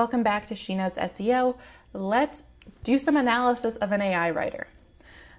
Welcome 0.00 0.22
back 0.22 0.48
to 0.48 0.54
She 0.54 0.74
Knows 0.74 0.96
SEO. 0.96 1.58
Let's 1.92 2.44
do 2.84 2.98
some 2.98 3.18
analysis 3.18 3.76
of 3.76 3.92
an 3.92 4.00
AI 4.00 4.30
writer. 4.30 4.66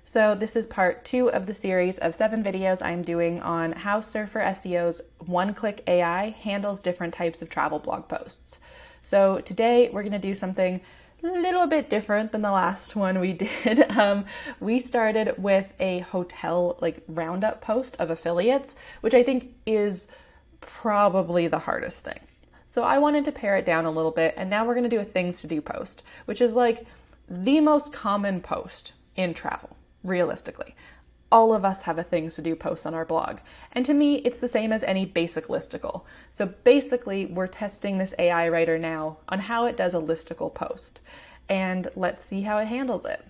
So, 0.05 0.35
this 0.35 0.55
is 0.55 0.67
part 0.67 1.03
two 1.03 1.31
of 1.31 1.47
the 1.47 1.53
series 1.55 1.97
of 1.97 2.13
seven 2.13 2.43
videos 2.43 2.79
I'm 2.79 3.01
doing 3.01 3.41
on 3.41 3.71
how 3.71 4.01
Surfer 4.01 4.39
SEO's 4.39 5.01
one 5.17 5.55
click 5.55 5.83
AI 5.87 6.29
handles 6.29 6.79
different 6.79 7.15
types 7.15 7.41
of 7.41 7.49
travel 7.49 7.79
blog 7.79 8.07
posts. 8.07 8.59
So, 9.01 9.39
today 9.39 9.89
we're 9.91 10.03
going 10.03 10.11
to 10.11 10.19
do 10.19 10.35
something 10.35 10.79
a 11.23 11.27
little 11.27 11.65
bit 11.65 11.89
different 11.89 12.31
than 12.31 12.43
the 12.43 12.51
last 12.51 12.95
one 13.05 13.19
we 13.19 13.33
did. 13.33 13.89
Um, 13.97 14.25
we 14.59 14.77
started 14.77 15.33
with 15.39 15.73
a 15.79 16.01
hotel 16.01 16.77
like 16.81 17.01
roundup 17.07 17.61
post 17.61 17.95
of 17.97 18.11
affiliates, 18.11 18.75
which 19.01 19.15
I 19.15 19.23
think 19.23 19.55
is 19.65 20.05
probably 20.59 21.47
the 21.47 21.57
hardest 21.57 22.03
thing. 22.03 22.19
So 22.71 22.83
I 22.83 22.99
wanted 22.99 23.25
to 23.25 23.33
pare 23.33 23.57
it 23.57 23.65
down 23.65 23.83
a 23.83 23.91
little 23.91 24.11
bit, 24.11 24.33
and 24.37 24.49
now 24.49 24.65
we're 24.65 24.75
to 24.85 24.89
do 24.89 25.01
a 25.01 25.03
things 25.03 25.41
to 25.41 25.47
do 25.47 25.59
post, 25.59 26.03
which 26.23 26.39
is 26.39 26.53
like 26.53 26.85
the 27.29 27.59
most 27.59 27.91
common 27.91 28.39
post 28.39 28.93
in 29.17 29.33
travel, 29.33 29.75
realistically. 30.05 30.73
All 31.33 31.53
of 31.53 31.65
us 31.65 31.81
have 31.81 31.99
a 31.99 32.03
things 32.03 32.35
to 32.35 32.41
do 32.41 32.55
post 32.55 32.87
on 32.87 32.93
our 32.93 33.03
blog. 33.03 33.39
And 33.73 33.85
to 33.85 33.93
me, 33.93 34.19
it's 34.19 34.39
the 34.39 34.47
same 34.47 34.71
as 34.71 34.85
any 34.85 35.03
basic 35.03 35.47
listicle. 35.47 36.03
So 36.29 36.45
basically, 36.45 37.25
we're 37.25 37.47
testing 37.47 37.97
this 37.97 38.13
AI 38.17 38.47
writer 38.47 38.79
now 38.79 39.17
on 39.27 39.39
how 39.39 39.65
it 39.65 39.75
does 39.75 39.93
a 39.93 39.99
listicle 39.99 40.53
post. 40.53 41.01
And 41.49 41.89
let's 41.97 42.23
see 42.23 42.43
how 42.43 42.57
it 42.57 42.67
handles 42.67 43.03
it. 43.03 43.25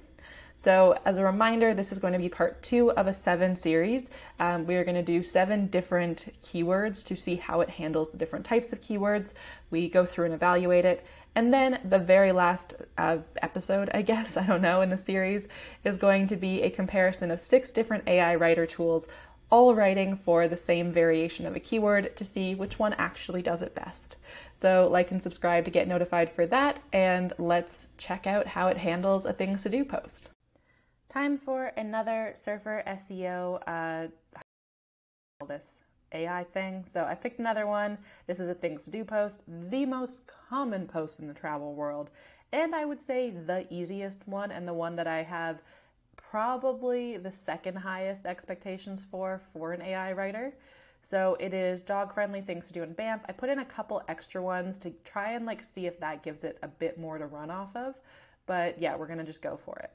So, 0.61 0.95
as 1.05 1.17
a 1.17 1.23
reminder, 1.23 1.73
this 1.73 1.91
is 1.91 1.97
going 1.97 2.13
to 2.13 2.19
be 2.19 2.29
part 2.29 2.61
two 2.61 2.91
of 2.91 3.07
a 3.07 3.15
seven 3.15 3.55
series. 3.55 4.11
Um, 4.39 4.67
we 4.67 4.75
are 4.75 4.83
going 4.83 4.93
to 4.93 5.01
do 5.01 5.23
seven 5.23 5.65
different 5.65 6.31
keywords 6.43 7.03
to 7.05 7.15
see 7.15 7.37
how 7.37 7.61
it 7.61 7.69
handles 7.71 8.11
the 8.11 8.19
different 8.19 8.45
types 8.45 8.71
of 8.71 8.79
keywords. 8.79 9.33
We 9.71 9.89
go 9.89 10.05
through 10.05 10.25
and 10.25 10.35
evaluate 10.35 10.85
it. 10.85 11.03
And 11.33 11.51
then 11.51 11.79
the 11.83 11.97
very 11.97 12.31
last 12.31 12.75
uh, 12.95 13.17
episode, 13.41 13.89
I 13.91 14.01
guess, 14.03 14.37
I 14.37 14.45
don't 14.45 14.61
know, 14.61 14.81
in 14.81 14.91
the 14.91 14.97
series 14.97 15.47
is 15.83 15.97
going 15.97 16.27
to 16.27 16.35
be 16.35 16.61
a 16.61 16.69
comparison 16.69 17.31
of 17.31 17.41
six 17.41 17.71
different 17.71 18.07
AI 18.07 18.35
writer 18.35 18.67
tools, 18.67 19.07
all 19.49 19.73
writing 19.73 20.15
for 20.15 20.47
the 20.47 20.57
same 20.57 20.91
variation 20.91 21.47
of 21.47 21.55
a 21.55 21.59
keyword 21.59 22.15
to 22.17 22.23
see 22.23 22.53
which 22.53 22.77
one 22.77 22.93
actually 22.99 23.41
does 23.41 23.63
it 23.63 23.73
best. 23.73 24.15
So, 24.57 24.87
like 24.91 25.09
and 25.09 25.23
subscribe 25.23 25.65
to 25.65 25.71
get 25.71 25.87
notified 25.87 26.31
for 26.31 26.45
that, 26.45 26.81
and 26.93 27.33
let's 27.39 27.87
check 27.97 28.27
out 28.27 28.45
how 28.45 28.67
it 28.67 28.77
handles 28.77 29.25
a 29.25 29.33
things 29.33 29.63
to 29.63 29.69
do 29.69 29.83
post. 29.83 30.29
Time 31.11 31.37
for 31.37 31.73
another 31.75 32.31
Surfer 32.35 32.83
SEO, 32.87 33.61
uh, 33.67 34.07
this 35.45 35.79
AI 36.13 36.45
thing. 36.45 36.85
So 36.87 37.03
I 37.03 37.15
picked 37.15 37.37
another 37.37 37.67
one. 37.67 37.97
This 38.27 38.39
is 38.39 38.47
a 38.47 38.53
things 38.53 38.85
to 38.85 38.91
do 38.91 39.03
post, 39.03 39.41
the 39.45 39.85
most 39.85 40.21
common 40.25 40.87
post 40.87 41.19
in 41.19 41.27
the 41.27 41.33
travel 41.33 41.75
world, 41.75 42.11
and 42.53 42.73
I 42.73 42.85
would 42.85 43.01
say 43.01 43.29
the 43.29 43.67
easiest 43.69 44.25
one 44.25 44.51
and 44.51 44.65
the 44.65 44.73
one 44.73 44.95
that 44.95 45.05
I 45.05 45.21
have 45.23 45.61
probably 46.15 47.17
the 47.17 47.33
second 47.33 47.75
highest 47.75 48.25
expectations 48.25 49.05
for 49.11 49.41
for 49.51 49.73
an 49.73 49.81
AI 49.81 50.13
writer. 50.13 50.53
So 51.01 51.35
it 51.41 51.53
is 51.53 51.83
dog 51.83 52.13
friendly 52.13 52.39
things 52.39 52.67
to 52.67 52.73
do 52.73 52.83
in 52.83 52.93
Banff. 52.93 53.23
I 53.27 53.33
put 53.33 53.49
in 53.49 53.59
a 53.59 53.65
couple 53.65 54.01
extra 54.07 54.41
ones 54.41 54.77
to 54.79 54.93
try 55.03 55.33
and 55.33 55.45
like 55.45 55.61
see 55.65 55.87
if 55.87 55.99
that 55.99 56.23
gives 56.23 56.45
it 56.45 56.57
a 56.63 56.69
bit 56.69 56.97
more 56.97 57.17
to 57.17 57.25
run 57.25 57.51
off 57.51 57.75
of. 57.75 57.95
But 58.45 58.81
yeah, 58.81 58.95
we're 58.95 59.07
going 59.07 59.19
to 59.19 59.25
just 59.25 59.41
go 59.41 59.59
for 59.65 59.77
it. 59.79 59.91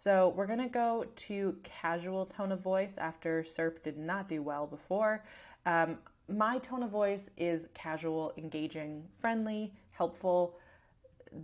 So 0.00 0.32
we're 0.34 0.46
to 0.60 0.68
go 0.68 1.04
to 1.14 1.58
casual 1.62 2.24
tone 2.24 2.52
of 2.52 2.60
voice 2.60 2.96
after 2.96 3.42
SERP 3.42 3.82
did 3.82 3.98
not 3.98 4.30
do 4.30 4.40
well 4.40 4.66
before. 4.66 5.22
Um, 5.66 5.98
my 6.26 6.56
tone 6.56 6.82
of 6.82 6.88
voice 6.88 7.28
is 7.36 7.68
casual, 7.74 8.32
engaging, 8.38 9.04
friendly, 9.20 9.74
helpful. 9.92 10.56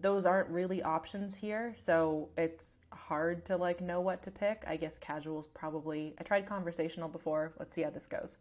Those 0.00 0.24
aren't 0.24 0.48
really 0.48 0.82
options 0.82 1.34
here, 1.34 1.74
so 1.76 2.30
it's 2.38 2.78
hard 2.94 3.44
to 3.44 3.58
like 3.58 3.82
know 3.82 4.00
what 4.00 4.22
to 4.22 4.30
pick. 4.30 4.64
I 4.66 4.78
guess 4.78 4.96
casual 4.96 5.40
is 5.40 5.46
probably. 5.48 6.14
I 6.18 6.22
tried 6.22 6.46
conversational 6.46 7.10
before. 7.10 7.52
Let's 7.58 7.74
see 7.74 7.82
how 7.82 7.90
this 7.90 8.06
goes. 8.06 8.38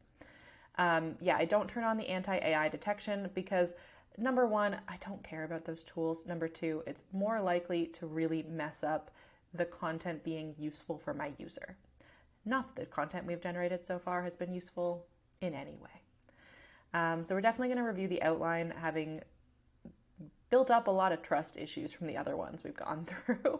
Um, 0.77 1.17
yeah, 1.19 1.35
I 1.35 1.43
don't 1.43 1.67
turn 1.67 1.83
on 1.83 1.97
the 1.97 2.07
anti 2.07 2.37
AI 2.37 2.69
detection 2.69 3.29
because 3.33 3.73
number 4.17 4.47
one, 4.47 4.77
I 4.87 4.95
don't 5.05 5.25
care 5.25 5.43
about 5.43 5.65
those 5.65 5.83
tools. 5.83 6.23
Number 6.25 6.47
two, 6.47 6.83
it's 6.87 7.03
more 7.11 7.41
likely 7.41 7.87
to 7.87 8.05
really 8.05 8.43
mess 8.43 8.81
up 8.81 9.11
the 9.57 9.65
content 9.65 10.23
being 10.23 10.55
useful 10.57 10.97
for 10.97 11.13
my 11.13 11.31
user. 11.37 11.77
Not 12.45 12.75
the 12.75 12.85
content 12.85 13.25
we've 13.25 13.41
generated 13.41 13.85
so 13.85 13.97
far 13.97 14.23
has 14.23 14.35
been 14.35 14.53
useful 14.53 15.05
in 15.41 15.53
any 15.53 15.75
way. 15.75 16.01
Um, 16.93 17.23
so 17.23 17.35
we're 17.35 17.41
definitely 17.41 17.69
going 17.69 17.83
to 17.83 17.83
review 17.83 18.07
the 18.07 18.21
outline, 18.21 18.73
having 18.79 19.21
built 20.49 20.71
up 20.71 20.87
a 20.87 20.91
lot 20.91 21.11
of 21.11 21.21
trust 21.21 21.57
issues 21.57 21.91
from 21.91 22.07
the 22.07 22.15
other 22.15 22.37
ones 22.37 22.63
we've 22.63 22.75
gone 22.75 23.05
through. 23.25 23.59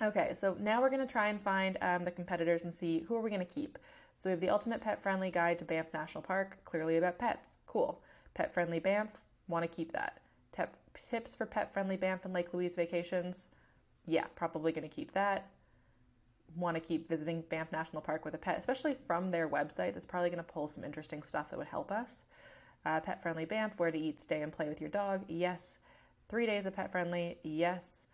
okay, 0.00 0.32
so 0.34 0.56
now 0.60 0.80
we're 0.80 0.90
going 0.90 1.06
to 1.06 1.12
try 1.12 1.28
and 1.28 1.40
find 1.40 1.78
um, 1.80 2.04
the 2.04 2.10
competitors 2.10 2.64
and 2.64 2.72
see 2.72 3.00
who 3.00 3.16
are 3.16 3.20
we 3.20 3.30
going 3.30 3.44
to 3.44 3.52
keep. 3.52 3.78
So 4.16 4.28
we 4.28 4.32
have 4.32 4.40
the 4.40 4.50
ultimate 4.50 4.80
pet 4.80 5.02
friendly 5.02 5.30
guide 5.30 5.58
to 5.58 5.64
Banff 5.64 5.92
National 5.92 6.22
Park, 6.22 6.58
clearly 6.64 6.96
about 6.96 7.18
pets. 7.18 7.56
Cool. 7.66 8.00
Pet 8.34 8.52
friendly 8.54 8.78
Banff, 8.78 9.22
want 9.48 9.64
to 9.64 9.68
keep 9.68 9.92
that. 9.92 10.20
tips 11.10 11.34
for 11.34 11.46
pet 11.46 11.72
friendly 11.72 11.96
Banff 11.96 12.24
and 12.24 12.32
Lake 12.32 12.54
Louise 12.54 12.74
vacations, 12.74 13.48
yeah, 14.06 14.24
probably 14.34 14.72
going 14.72 14.88
to 14.88 14.94
keep 14.94 15.12
that. 15.12 15.50
Want 16.56 16.74
to 16.76 16.80
keep 16.80 17.08
visiting 17.08 17.42
Banff 17.48 17.72
National 17.72 18.02
Park 18.02 18.24
with 18.24 18.34
a 18.34 18.38
pet, 18.38 18.58
especially 18.58 18.96
from 19.06 19.30
their 19.30 19.48
website. 19.48 19.94
That's 19.94 20.04
probably 20.04 20.28
going 20.28 20.44
to 20.44 20.52
pull 20.52 20.68
some 20.68 20.84
interesting 20.84 21.22
stuff 21.22 21.50
that 21.50 21.58
would 21.58 21.68
help 21.68 21.90
us. 21.90 22.24
Uh, 22.84 23.00
pet 23.00 23.22
friendly 23.22 23.44
Banff, 23.44 23.72
where 23.78 23.90
to 23.90 23.98
eat, 23.98 24.20
stay, 24.20 24.42
and 24.42 24.52
play 24.52 24.68
with 24.68 24.80
your 24.80 24.90
dog. 24.90 25.24
Yes. 25.28 25.78
Three 26.28 26.46
days 26.46 26.66
of 26.66 26.74
pet 26.74 26.90
friendly. 26.90 27.38
Yes. 27.42 28.04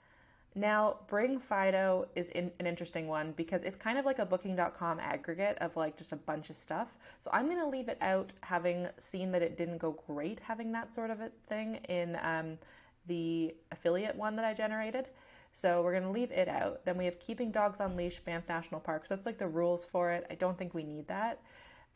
Now, 0.54 0.97
Bring 1.09 1.38
Fido 1.38 2.09
is 2.15 2.31
in, 2.31 2.50
an 2.59 2.66
interesting 2.66 3.06
one 3.06 3.32
because 3.37 3.62
it's 3.62 3.76
kind 3.76 3.99
of 3.99 4.05
like 4.05 4.19
a 4.19 4.26
booking.com 4.26 4.99
aggregate 4.99 5.59
of 5.60 5.76
like 5.76 5.97
just 5.97 6.12
a 6.12 6.16
bunch 6.16 6.50
of 6.50 6.56
stuff. 6.56 6.88
So 7.19 7.31
I'm 7.32 7.47
going 7.47 7.59
to 7.59 7.69
leave 7.69 7.88
it 7.88 7.99
out, 8.00 8.32
having 8.41 8.88
seen 8.99 9.31
that 9.32 9.43
it 9.43 9.56
didn't 9.56 9.78
go 9.78 9.99
great 10.06 10.41
having 10.41 10.72
that 10.72 10.93
sort 10.93 11.10
of 11.10 11.20
a 11.20 11.31
thing 11.49 11.76
in 11.88 12.19
um, 12.22 12.59
the 13.06 13.55
affiliate 13.72 14.16
one 14.16 14.37
that 14.37 14.44
I 14.44 14.55
generated. 14.55 15.09
So 15.61 15.83
we're 15.83 15.91
going 15.91 16.05
to 16.05 16.11
leave 16.11 16.31
it 16.31 16.47
out. 16.47 16.85
Then 16.85 16.97
we 16.97 17.05
have 17.07 17.19
keeping 17.19 17.51
dogs 17.51 17.81
on 17.81 17.97
leash, 17.97 18.21
Banff 18.21 18.45
National 18.49 18.81
Parks. 18.81 19.09
That's 19.09 19.27
like 19.27 19.39
the 19.39 19.49
rules 19.49 19.85
for 19.85 20.13
it. 20.13 20.25
I 20.31 20.37
don't 20.37 20.57
think 20.57 20.73
we 20.73 20.85
need 20.85 21.09
that. 21.09 21.41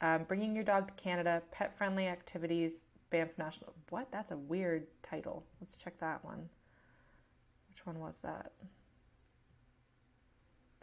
Um, 0.01 0.25
bringing 0.25 0.53
your 0.53 0.65
dog 0.65 0.89
to 0.89 1.01
Canada, 1.01 1.43
pet 1.53 1.79
friendly 1.79 2.09
activities, 2.09 2.81
Banff 3.11 3.31
National. 3.39 3.73
What? 3.91 4.09
That's 4.11 4.33
a 4.33 4.37
weird 4.37 4.89
title. 5.05 5.45
Let's 5.61 5.77
check 5.77 5.97
that 6.01 6.25
one. 6.25 6.49
Which 7.69 7.87
one 7.87 8.01
was 8.01 8.21
that? 8.23 8.51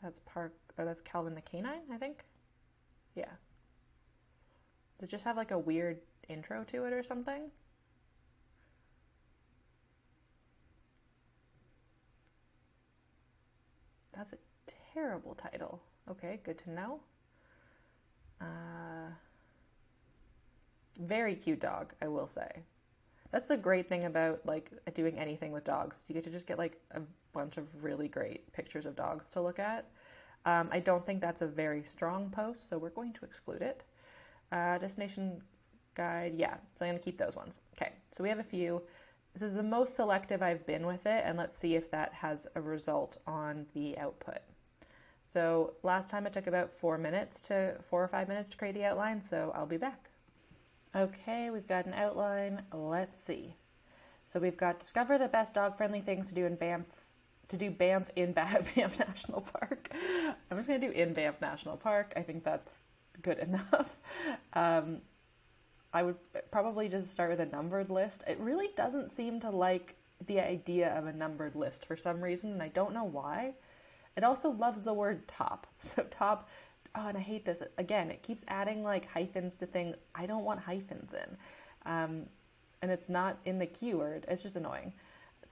That's 0.01 0.22
Park. 0.25 0.53
Oh, 0.78 0.85
that's 0.85 1.01
Calvin 1.01 1.35
the 1.35 1.41
Canine, 1.41 1.81
I 1.94 1.97
think. 1.97 2.23
Yeah. 3.13 3.25
Does 4.97 5.09
it 5.09 5.12
just 5.12 5.25
have 5.25 5.35
like 5.35 5.51
a 5.51 5.59
weird 5.59 6.00
intro 6.29 6.63
to 6.72 6.85
it 6.85 6.94
or 6.94 7.03
something? 7.03 7.51
That's 14.19 14.34
a 14.34 14.38
terrible 14.94 15.34
title. 15.34 15.80
Okay, 16.12 16.41
good 16.44 16.57
to 16.57 16.72
know. 16.72 17.00
Uh, 18.41 19.13
very 21.00 21.35
cute 21.35 21.62
dog, 21.62 21.94
I 22.02 22.09
will 22.09 22.28
say. 22.28 22.63
That's 23.31 23.47
the 23.47 23.56
great 23.56 23.88
thing 23.88 24.03
about 24.03 24.46
like 24.46 24.72
doing 24.94 25.18
anything 25.18 25.53
with 25.53 25.63
dogs. 25.63 26.03
You 26.09 26.16
get 26.16 26.25
to 26.25 26.30
just 26.30 26.47
get 26.47 26.57
like 26.57 26.81
a 26.91 27.00
bunch 27.31 27.56
of 27.56 27.68
really 27.81 28.09
great 28.09 28.52
pictures 28.52 28.85
of 28.85 28.97
dogs 28.97 29.30
to 29.30 29.41
look 29.41 29.57
at. 29.57 29.85
Um, 30.46 30.68
I 30.69 30.81
don't 30.81 31.06
think 31.06 31.22
that's 31.22 31.41
a 31.41 31.47
very 31.47 31.84
strong 31.84 32.30
post, 32.30 32.68
so 32.68 32.78
we're 32.78 32.90
going 32.90 33.13
to 33.13 33.24
exclude 33.24 33.62
it. 33.62 33.84
Uh, 34.51 34.80
destination 34.80 35.41
guide, 35.96 36.34
yeah, 36.36 36.56
so 36.78 36.84
I'm 36.84 36.91
gonna 36.91 37.00
keep 37.00 37.18
those 37.18 37.38
ones. 37.38 37.59
Okay, 37.78 37.94
so 38.12 38.22
we 38.22 38.28
have 38.28 38.40
a 38.40 38.44
few. 38.44 38.81
This 39.34 39.41
is 39.41 39.53
the 39.53 39.63
most 39.63 39.95
selective 39.95 40.41
I've 40.41 40.66
been 40.66 40.85
with 40.85 41.06
it, 41.06 41.24
and 41.25 41.38
let's 41.38 41.57
see 41.57 41.75
if 41.75 41.92
that 41.92 42.13
has 42.15 42.48
a 42.56 42.62
result 42.62 43.18
on 43.27 43.68
the 43.74 43.98
output. 43.98 44.39
So 45.25 45.74
last 45.83 46.09
time 46.09 46.25
it 46.25 46.33
took 46.33 46.48
about 46.48 46.74
four 46.74 46.98
minutes 46.98 47.39
to 47.42 47.75
four 47.89 48.03
or 48.03 48.07
five 48.07 48.27
minutes 48.27 48.50
to 48.51 48.57
create 48.57 48.74
the 48.74 48.86
outline, 48.86 49.21
so 49.21 49.51
I'll 49.56 49.68
be 49.68 49.77
back. 49.77 50.09
Okay, 50.95 51.51
we've 51.51 51.68
got 51.68 51.86
an 51.86 51.94
outline. 51.94 52.63
Let's 52.74 53.15
see. 53.15 53.56
So 54.25 54.39
we've 54.39 54.57
got 54.57 54.80
discover 54.80 55.18
the 55.18 55.27
best 55.27 55.53
dog-friendly 55.53 56.01
things 56.01 56.30
to 56.30 56.36
do 56.36 56.45
in 56.45 56.56
Banff 56.56 56.86
to 57.50 57.57
do 57.57 57.69
Banff 57.69 58.09
in 58.15 58.31
Banff 58.33 58.74
National 58.75 59.42
Park. 59.42 59.92
I'm 60.50 60.57
just 60.57 60.68
gonna 60.68 60.80
do 60.80 60.92
in 60.92 61.13
Banff 61.13 61.42
National 61.42 61.77
Park. 61.77 62.13
I 62.15 62.21
think 62.21 62.44
that's 62.44 62.81
good 63.21 63.39
enough. 63.39 63.89
Um, 64.53 65.01
I 65.94 66.03
would 66.03 66.15
probably 66.51 66.88
just 66.88 67.12
start 67.12 67.31
with 67.31 67.39
a 67.39 67.45
numbered 67.45 67.89
list. 67.89 68.24
It 68.27 68.39
really 68.39 68.69
doesn't 68.75 69.12
seem 69.12 69.39
to 69.41 69.50
like 69.50 69.95
the 70.27 70.39
idea 70.39 70.95
of 70.97 71.07
a 71.07 71.13
numbered 71.13 71.56
list 71.56 71.86
for 71.86 71.97
some 71.97 72.21
reason, 72.21 72.51
and 72.51 72.62
I 72.62 72.68
don't 72.68 72.94
know 72.94 73.06
why. 73.06 73.53
It 74.15 74.24
also 74.24 74.50
loves 74.50 74.83
the 74.83 74.94
word 74.94 75.27
top. 75.27 75.68
So, 75.80 76.03
top, 76.09 76.50
oh, 76.95 77.07
and 77.07 77.18
I 77.18 77.21
hate 77.21 77.45
this. 77.45 77.62
Again, 77.77 78.12
it 78.12 78.21
keeps 78.21 78.44
adding 78.47 78.83
like 78.83 79.07
hyphens 79.09 79.56
to 79.57 79.65
things 79.65 79.95
I 80.13 80.25
don't 80.25 80.44
want 80.44 80.59
hyphens 80.59 81.13
in. 81.13 81.38
Um, 81.86 82.25
and 82.81 82.91
it's 82.91 83.09
not 83.09 83.38
in 83.45 83.59
the 83.59 83.65
keyword. 83.65 84.25
It's 84.27 84.44
just 84.44 84.56
annoying. 84.56 84.94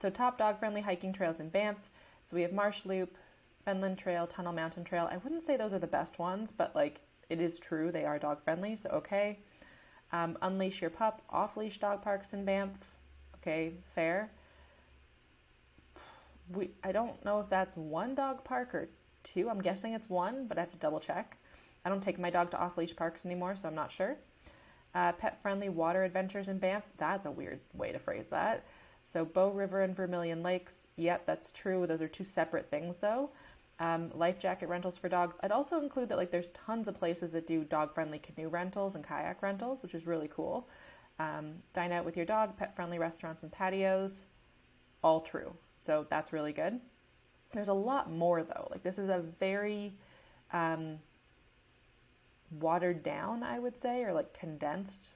So, 0.00 0.10
top 0.10 0.38
dog 0.38 0.58
friendly 0.58 0.82
hiking 0.82 1.12
trails 1.12 1.40
in 1.40 1.48
Banff. 1.48 1.78
So, 2.24 2.36
we 2.36 2.42
have 2.42 2.52
Marsh 2.52 2.84
Loop, 2.84 3.16
Fenland 3.66 3.98
Trail, 3.98 4.26
Tunnel 4.26 4.52
Mountain 4.52 4.84
Trail. 4.84 5.08
I 5.10 5.16
wouldn't 5.16 5.42
say 5.42 5.56
those 5.56 5.72
are 5.72 5.78
the 5.78 5.86
best 5.86 6.18
ones, 6.18 6.52
but 6.52 6.74
like 6.76 7.00
it 7.28 7.40
is 7.40 7.58
true, 7.58 7.90
they 7.90 8.04
are 8.04 8.18
dog 8.18 8.42
friendly, 8.42 8.76
so 8.76 8.88
okay. 8.90 9.38
Um, 10.12 10.38
unleash 10.40 10.80
your 10.80 10.90
pup, 10.90 11.22
off 11.28 11.56
leash 11.56 11.78
dog 11.78 12.02
parks 12.02 12.32
in 12.32 12.44
Banff. 12.44 12.94
Okay, 13.36 13.72
fair. 13.94 14.30
We 16.52 16.70
I 16.82 16.92
don't 16.92 17.22
know 17.24 17.40
if 17.40 17.48
that's 17.50 17.76
one 17.76 18.14
dog 18.14 18.42
park 18.44 18.74
or 18.74 18.88
two. 19.22 19.50
I'm 19.50 19.60
guessing 19.60 19.92
it's 19.92 20.08
one, 20.08 20.46
but 20.46 20.56
I 20.56 20.62
have 20.62 20.70
to 20.72 20.78
double 20.78 21.00
check. 21.00 21.36
I 21.84 21.90
don't 21.90 22.02
take 22.02 22.18
my 22.18 22.30
dog 22.30 22.50
to 22.52 22.58
off 22.58 22.76
leash 22.76 22.96
parks 22.96 23.26
anymore, 23.26 23.56
so 23.56 23.68
I'm 23.68 23.74
not 23.74 23.92
sure. 23.92 24.16
Uh, 24.94 25.12
pet 25.12 25.40
friendly 25.42 25.68
water 25.68 26.04
adventures 26.04 26.48
in 26.48 26.58
Banff. 26.58 26.84
That's 26.96 27.26
a 27.26 27.30
weird 27.30 27.60
way 27.74 27.92
to 27.92 27.98
phrase 27.98 28.28
that. 28.28 28.64
So, 29.04 29.24
Bow 29.24 29.50
River 29.50 29.82
and 29.82 29.96
Vermilion 29.96 30.42
Lakes. 30.42 30.82
Yep, 30.96 31.24
that's 31.24 31.50
true. 31.50 31.86
Those 31.86 32.02
are 32.02 32.08
two 32.08 32.24
separate 32.24 32.70
things, 32.70 32.98
though. 32.98 33.30
Um, 33.80 34.10
life 34.14 34.40
jacket 34.40 34.68
rentals 34.68 34.98
for 34.98 35.08
dogs. 35.08 35.38
I'd 35.40 35.52
also 35.52 35.80
include 35.80 36.08
that 36.08 36.18
like 36.18 36.32
there's 36.32 36.48
tons 36.48 36.88
of 36.88 36.98
places 36.98 37.30
that 37.32 37.46
do 37.46 37.62
dog 37.62 37.94
friendly 37.94 38.18
canoe 38.18 38.48
rentals 38.48 38.96
and 38.96 39.06
kayak 39.06 39.40
rentals, 39.40 39.82
which 39.82 39.94
is 39.94 40.06
really 40.06 40.28
cool. 40.28 40.68
Um, 41.20 41.54
dine 41.72 41.92
out 41.92 42.04
with 42.04 42.16
your 42.16 42.26
dog, 42.26 42.56
pet 42.56 42.74
friendly 42.74 42.98
restaurants 42.98 43.42
and 43.42 43.52
patios. 43.52 44.24
All 45.02 45.20
true. 45.20 45.54
So 45.80 46.06
that's 46.10 46.32
really 46.32 46.52
good. 46.52 46.80
There's 47.52 47.68
a 47.68 47.72
lot 47.72 48.10
more 48.10 48.42
though. 48.42 48.68
Like 48.70 48.82
this 48.82 48.98
is 48.98 49.08
a 49.08 49.20
very 49.20 49.94
um, 50.52 50.98
watered 52.50 53.02
down, 53.02 53.42
I 53.42 53.58
would 53.58 53.76
say, 53.76 54.02
or 54.02 54.12
like 54.12 54.38
condensed. 54.38 55.08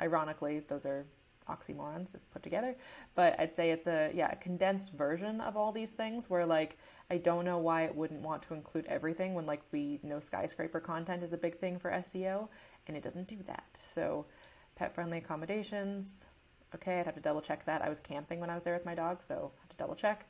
Ironically, 0.00 0.60
those 0.60 0.84
are 0.86 1.04
oxymorons 1.50 2.14
if 2.14 2.30
put 2.30 2.42
together, 2.42 2.76
but 3.14 3.38
I'd 3.38 3.54
say 3.54 3.70
it's 3.70 3.86
a 3.86 4.10
yeah, 4.14 4.30
a 4.32 4.36
condensed 4.36 4.92
version 4.92 5.40
of 5.40 5.56
all 5.56 5.72
these 5.72 5.90
things 5.90 6.30
where 6.30 6.46
like 6.46 6.78
I 7.10 7.16
don't 7.16 7.44
know 7.44 7.58
why 7.58 7.82
it 7.82 7.94
wouldn't 7.94 8.22
want 8.22 8.42
to 8.42 8.54
include 8.54 8.86
everything 8.86 9.34
when 9.34 9.46
like 9.46 9.62
we 9.72 10.00
know 10.02 10.20
skyscraper 10.20 10.80
content 10.80 11.22
is 11.22 11.32
a 11.32 11.38
big 11.38 11.58
thing 11.58 11.78
for 11.78 11.90
SEO 11.90 12.48
and 12.86 12.96
it 12.96 13.02
doesn't 13.02 13.28
do 13.28 13.38
that. 13.46 13.78
So 13.94 14.26
pet 14.76 14.94
friendly 14.94 15.18
accommodations. 15.18 16.24
Okay, 16.74 17.00
I'd 17.00 17.06
have 17.06 17.16
to 17.16 17.20
double 17.20 17.40
check 17.40 17.64
that. 17.66 17.82
I 17.82 17.88
was 17.88 18.00
camping 18.00 18.40
when 18.40 18.48
I 18.48 18.54
was 18.54 18.64
there 18.64 18.74
with 18.74 18.86
my 18.86 18.94
dog, 18.94 19.22
so 19.26 19.52
I 19.56 19.60
have 19.60 19.68
to 19.70 19.76
double 19.76 19.96
check. 19.96 20.26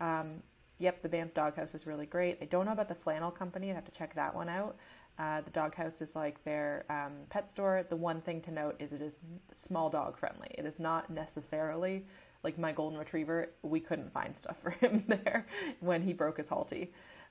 Um, 0.00 0.42
yep, 0.78 1.02
the 1.02 1.08
Banff 1.08 1.34
Doghouse 1.34 1.74
is 1.74 1.86
really 1.86 2.06
great. 2.06 2.38
I 2.40 2.44
don't 2.46 2.64
know 2.64 2.72
about 2.72 2.88
the 2.88 2.94
flannel 2.94 3.30
company. 3.30 3.70
I'd 3.70 3.74
have 3.74 3.84
to 3.84 3.90
check 3.90 4.14
that 4.14 4.34
one 4.34 4.48
out. 4.48 4.76
Uh, 5.18 5.42
the 5.42 5.50
doghouse 5.50 6.00
is 6.00 6.16
like 6.16 6.42
their 6.44 6.84
um, 6.88 7.12
pet 7.28 7.48
store. 7.48 7.84
The 7.88 7.96
one 7.96 8.20
thing 8.20 8.40
to 8.42 8.50
note 8.50 8.76
is 8.78 8.92
it 8.92 9.02
is 9.02 9.18
small 9.52 9.90
dog 9.90 10.18
friendly. 10.18 10.48
It 10.56 10.64
is 10.64 10.80
not 10.80 11.10
necessarily 11.10 12.06
like 12.42 12.58
my 12.58 12.72
golden 12.72 12.98
retriever. 12.98 13.50
We 13.62 13.80
couldn't 13.80 14.12
find 14.12 14.36
stuff 14.36 14.58
for 14.62 14.70
him 14.80 15.04
there 15.06 15.46
when 15.80 16.02
he 16.02 16.12
broke 16.12 16.38
his 16.38 16.48
Halti. 16.48 16.88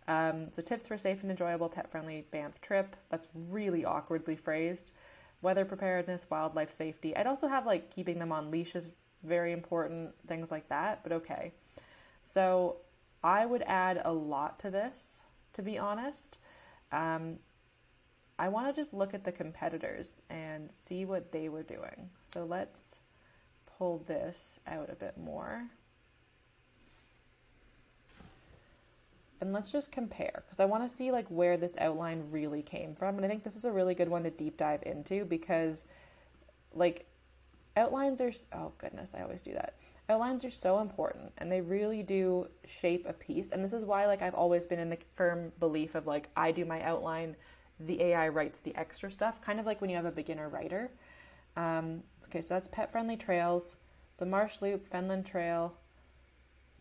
Um, 0.07 0.47
so 0.51 0.61
tips 0.61 0.87
for 0.87 0.97
safe 0.97 1.21
and 1.21 1.31
enjoyable 1.31 1.69
pet 1.69 1.89
friendly 1.91 2.25
Banff 2.31 2.61
trip. 2.61 2.95
That's 3.09 3.27
really 3.33 3.85
awkwardly 3.85 4.35
phrased. 4.35 4.91
Weather 5.41 5.65
preparedness, 5.65 6.25
wildlife 6.29 6.71
safety. 6.71 7.15
I'd 7.15 7.27
also 7.27 7.47
have 7.47 7.65
like 7.65 7.93
keeping 7.93 8.19
them 8.19 8.31
on 8.31 8.51
leashes 8.51 8.89
very 9.23 9.51
important, 9.51 10.11
things 10.27 10.51
like 10.51 10.67
that, 10.69 11.01
but 11.03 11.11
okay. 11.11 11.53
So 12.23 12.77
I 13.23 13.45
would 13.45 13.63
add 13.63 14.01
a 14.05 14.11
lot 14.11 14.59
to 14.59 14.71
this, 14.71 15.19
to 15.53 15.61
be 15.61 15.77
honest. 15.77 16.37
Um, 16.91 17.37
I 18.39 18.47
want 18.47 18.67
to 18.67 18.73
just 18.73 18.93
look 18.93 19.13
at 19.13 19.25
the 19.25 19.33
competitors 19.33 20.21
and 20.29 20.73
see 20.73 21.03
what 21.03 21.33
they 21.33 21.49
were 21.49 21.61
doing. 21.61 22.09
So 22.33 22.45
let's 22.45 22.95
pull 23.77 23.99
this 24.07 24.59
out 24.65 24.89
a 24.89 24.95
bit 24.95 25.17
more. 25.17 25.65
And 29.41 29.51
let's 29.51 29.71
just 29.71 29.91
compare 29.91 30.43
because 30.45 30.61
I 30.61 30.65
want 30.65 30.89
to 30.89 30.93
see 30.93 31.11
like 31.11 31.27
where 31.27 31.57
this 31.57 31.73
outline 31.79 32.27
really 32.31 32.61
came 32.61 32.95
from. 32.95 33.17
And 33.17 33.25
I 33.25 33.27
think 33.27 33.43
this 33.43 33.57
is 33.57 33.65
a 33.65 33.71
really 33.71 33.93
good 33.93 34.09
one 34.09 34.23
to 34.23 34.29
deep 34.29 34.55
dive 34.55 34.83
into 34.83 35.25
because 35.25 35.83
like 36.73 37.07
outlines 37.75 38.21
are 38.21 38.31
oh 38.53 38.71
goodness, 38.77 39.13
I 39.17 39.21
always 39.21 39.41
do 39.41 39.51
that. 39.53 39.75
Outlines 40.07 40.45
are 40.45 40.51
so 40.51 40.79
important 40.79 41.33
and 41.37 41.51
they 41.51 41.59
really 41.59 42.03
do 42.03 42.47
shape 42.65 43.05
a 43.05 43.13
piece. 43.13 43.49
And 43.49 43.65
this 43.65 43.73
is 43.73 43.83
why 43.83 44.07
like 44.07 44.21
I've 44.21 44.33
always 44.33 44.65
been 44.65 44.79
in 44.79 44.89
the 44.89 44.97
firm 45.15 45.51
belief 45.59 45.93
of 45.95 46.07
like 46.07 46.29
I 46.37 46.53
do 46.53 46.63
my 46.63 46.81
outline 46.83 47.35
the 47.79 48.01
AI 48.01 48.27
writes 48.29 48.59
the 48.59 48.75
extra 48.75 49.11
stuff, 49.11 49.41
kind 49.41 49.59
of 49.59 49.65
like 49.65 49.81
when 49.81 49.89
you 49.89 49.95
have 49.95 50.05
a 50.05 50.11
beginner 50.11 50.49
writer. 50.49 50.91
Um, 51.55 52.03
okay, 52.25 52.41
so 52.41 52.49
that's 52.49 52.67
pet 52.67 52.91
friendly 52.91 53.17
trails. 53.17 53.75
So 54.17 54.25
Marsh 54.25 54.55
Loop, 54.61 54.89
Fenland 54.89 55.25
Trail, 55.25 55.73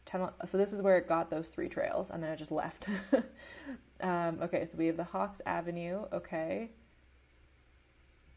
tunnel. 0.04 0.32
So 0.44 0.58
this 0.58 0.72
is 0.72 0.82
where 0.82 0.98
it 0.98 1.08
got 1.08 1.30
those 1.30 1.50
three 1.50 1.68
trails, 1.68 2.10
and 2.10 2.22
then 2.22 2.32
it 2.32 2.36
just 2.36 2.50
left. 2.50 2.88
um, 4.00 4.38
okay, 4.42 4.66
so 4.70 4.76
we 4.76 4.86
have 4.86 4.96
the 4.96 5.04
Hawks 5.04 5.40
Avenue. 5.46 6.04
Okay. 6.12 6.70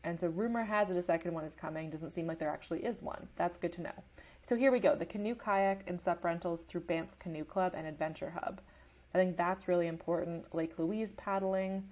And 0.03 0.19
so 0.19 0.27
rumor 0.27 0.63
has 0.63 0.89
it 0.89 0.97
a 0.97 1.03
second 1.03 1.33
one 1.33 1.43
is 1.43 1.55
coming. 1.55 1.89
Doesn't 1.89 2.11
seem 2.11 2.25
like 2.25 2.39
there 2.39 2.49
actually 2.49 2.83
is 2.83 3.01
one. 3.01 3.27
That's 3.35 3.57
good 3.57 3.73
to 3.73 3.81
know. 3.81 4.03
So 4.47 4.55
here 4.55 4.71
we 4.71 4.79
go. 4.79 4.95
The 4.95 5.05
canoe 5.05 5.35
kayak 5.35 5.83
and 5.87 6.01
sup 6.01 6.23
rentals 6.23 6.63
through 6.63 6.81
Banff 6.81 7.17
Canoe 7.19 7.43
Club 7.43 7.73
and 7.75 7.85
Adventure 7.85 8.31
Hub. 8.31 8.61
I 9.13 9.17
think 9.17 9.37
that's 9.37 9.67
really 9.67 9.87
important. 9.87 10.53
Lake 10.55 10.79
Louise 10.79 11.11
paddling. 11.13 11.87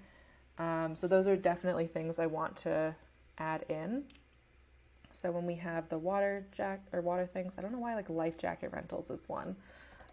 Um, 0.59 0.93
so 0.95 1.07
those 1.07 1.25
are 1.25 1.37
definitely 1.37 1.87
things 1.87 2.19
I 2.19 2.25
want 2.25 2.57
to 2.57 2.93
add 3.37 3.63
in. 3.69 4.03
So 5.13 5.31
when 5.31 5.45
we 5.45 5.55
have 5.55 5.89
the 5.89 5.97
water 5.97 6.45
jack 6.55 6.81
or 6.91 7.01
water 7.01 7.25
things, 7.25 7.55
I 7.57 7.61
don't 7.61 7.71
know 7.71 7.79
why 7.79 7.95
like 7.95 8.09
life 8.09 8.37
jacket 8.37 8.71
rentals 8.73 9.09
is 9.09 9.27
one. 9.27 9.55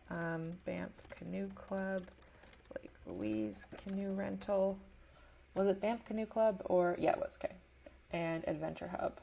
Um, 0.08 0.52
Banff 0.64 0.90
Canoe 1.10 1.48
Club, 1.54 2.04
Lake 2.80 2.92
Louise 3.06 3.66
Canoe 3.84 4.12
Rental. 4.12 4.78
Was 5.56 5.66
it 5.66 5.80
Banff 5.80 6.04
Canoe 6.04 6.26
Club 6.26 6.62
or 6.66 6.96
yeah, 6.98 7.12
it 7.12 7.18
was 7.18 7.36
okay. 7.42 7.54
And 8.12 8.44
Adventure 8.46 8.88
Hub. 8.88 9.18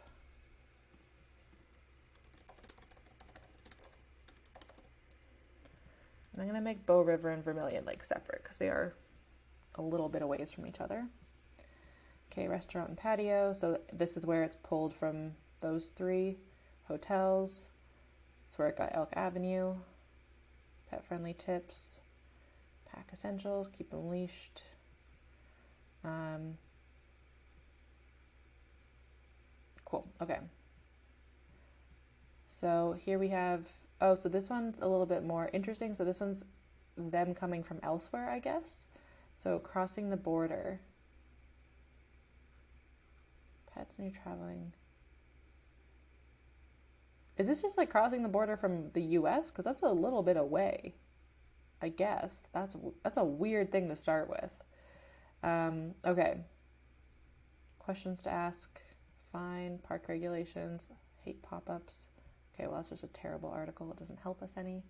And 6.33 6.41
I'm 6.41 6.47
gonna 6.47 6.61
make 6.61 6.85
Bow 6.85 7.01
River 7.01 7.29
and 7.29 7.43
Vermilion 7.43 7.85
Lake 7.85 8.03
separate 8.03 8.43
because 8.43 8.57
they 8.57 8.67
are 8.67 8.93
a 9.75 9.81
little 9.81 10.09
bit 10.09 10.21
away 10.21 10.45
from 10.45 10.65
each 10.65 10.79
other. 10.79 11.07
Okay, 12.31 12.47
restaurant 12.47 12.89
and 12.89 12.97
patio. 12.97 13.53
So 13.53 13.79
this 13.91 14.17
is 14.17 14.25
where 14.25 14.43
it's 14.43 14.55
pulled 14.55 14.93
from 14.93 15.33
those 15.59 15.89
three 15.95 16.37
hotels. 16.87 17.67
It's 18.47 18.57
where 18.57 18.67
it 18.67 18.77
got 18.77 18.95
Elk 18.95 19.13
Avenue. 19.13 19.75
Pet 20.89 21.05
friendly 21.05 21.33
tips. 21.33 21.99
Pack 22.91 23.09
essentials. 23.13 23.67
Keep 23.77 23.91
them 23.91 24.09
leashed. 24.09 24.61
Um, 26.03 26.57
cool. 29.85 30.07
Okay. 30.21 30.39
So 32.47 32.95
here 33.03 33.19
we 33.19 33.29
have. 33.29 33.67
Oh, 34.01 34.15
so 34.15 34.27
this 34.27 34.49
one's 34.49 34.79
a 34.79 34.87
little 34.87 35.05
bit 35.05 35.23
more 35.23 35.49
interesting. 35.53 35.93
So 35.95 36.03
this 36.03 36.19
one's 36.19 36.43
them 36.97 37.33
coming 37.33 37.63
from 37.63 37.79
elsewhere, 37.83 38.29
I 38.29 38.39
guess. 38.39 38.85
So 39.43 39.59
crossing 39.59 40.09
the 40.09 40.17
border. 40.17 40.79
Pets 43.73 43.99
new 43.99 44.09
traveling. 44.09 44.73
Is 47.35 47.47
this 47.47 47.61
just 47.61 47.77
like 47.77 47.89
crossing 47.89 48.23
the 48.23 48.29
border 48.29 48.55
from 48.55 48.89
the 48.91 49.01
US 49.01 49.51
cuz 49.51 49.65
that's 49.65 49.81
a 49.81 49.89
little 49.89 50.23
bit 50.23 50.37
away. 50.37 50.95
I 51.81 51.89
guess. 51.89 52.43
That's 52.53 52.77
that's 53.03 53.17
a 53.17 53.23
weird 53.25 53.71
thing 53.71 53.89
to 53.89 53.97
start 53.97 54.29
with. 54.29 54.51
Um, 55.43 55.95
okay. 56.05 56.45
Questions 57.79 58.21
to 58.21 58.29
ask. 58.29 58.81
Fine. 59.33 59.79
Park 59.79 60.07
regulations. 60.07 60.87
Hate 61.17 61.41
pop-ups. 61.41 62.07
Okay, 62.53 62.67
well 62.67 62.77
that's 62.77 62.89
just 62.89 63.03
a 63.03 63.07
terrible 63.07 63.49
article. 63.49 63.91
It 63.91 63.97
doesn't 63.97 64.19
help 64.19 64.41
us 64.41 64.55
any. 64.55 64.83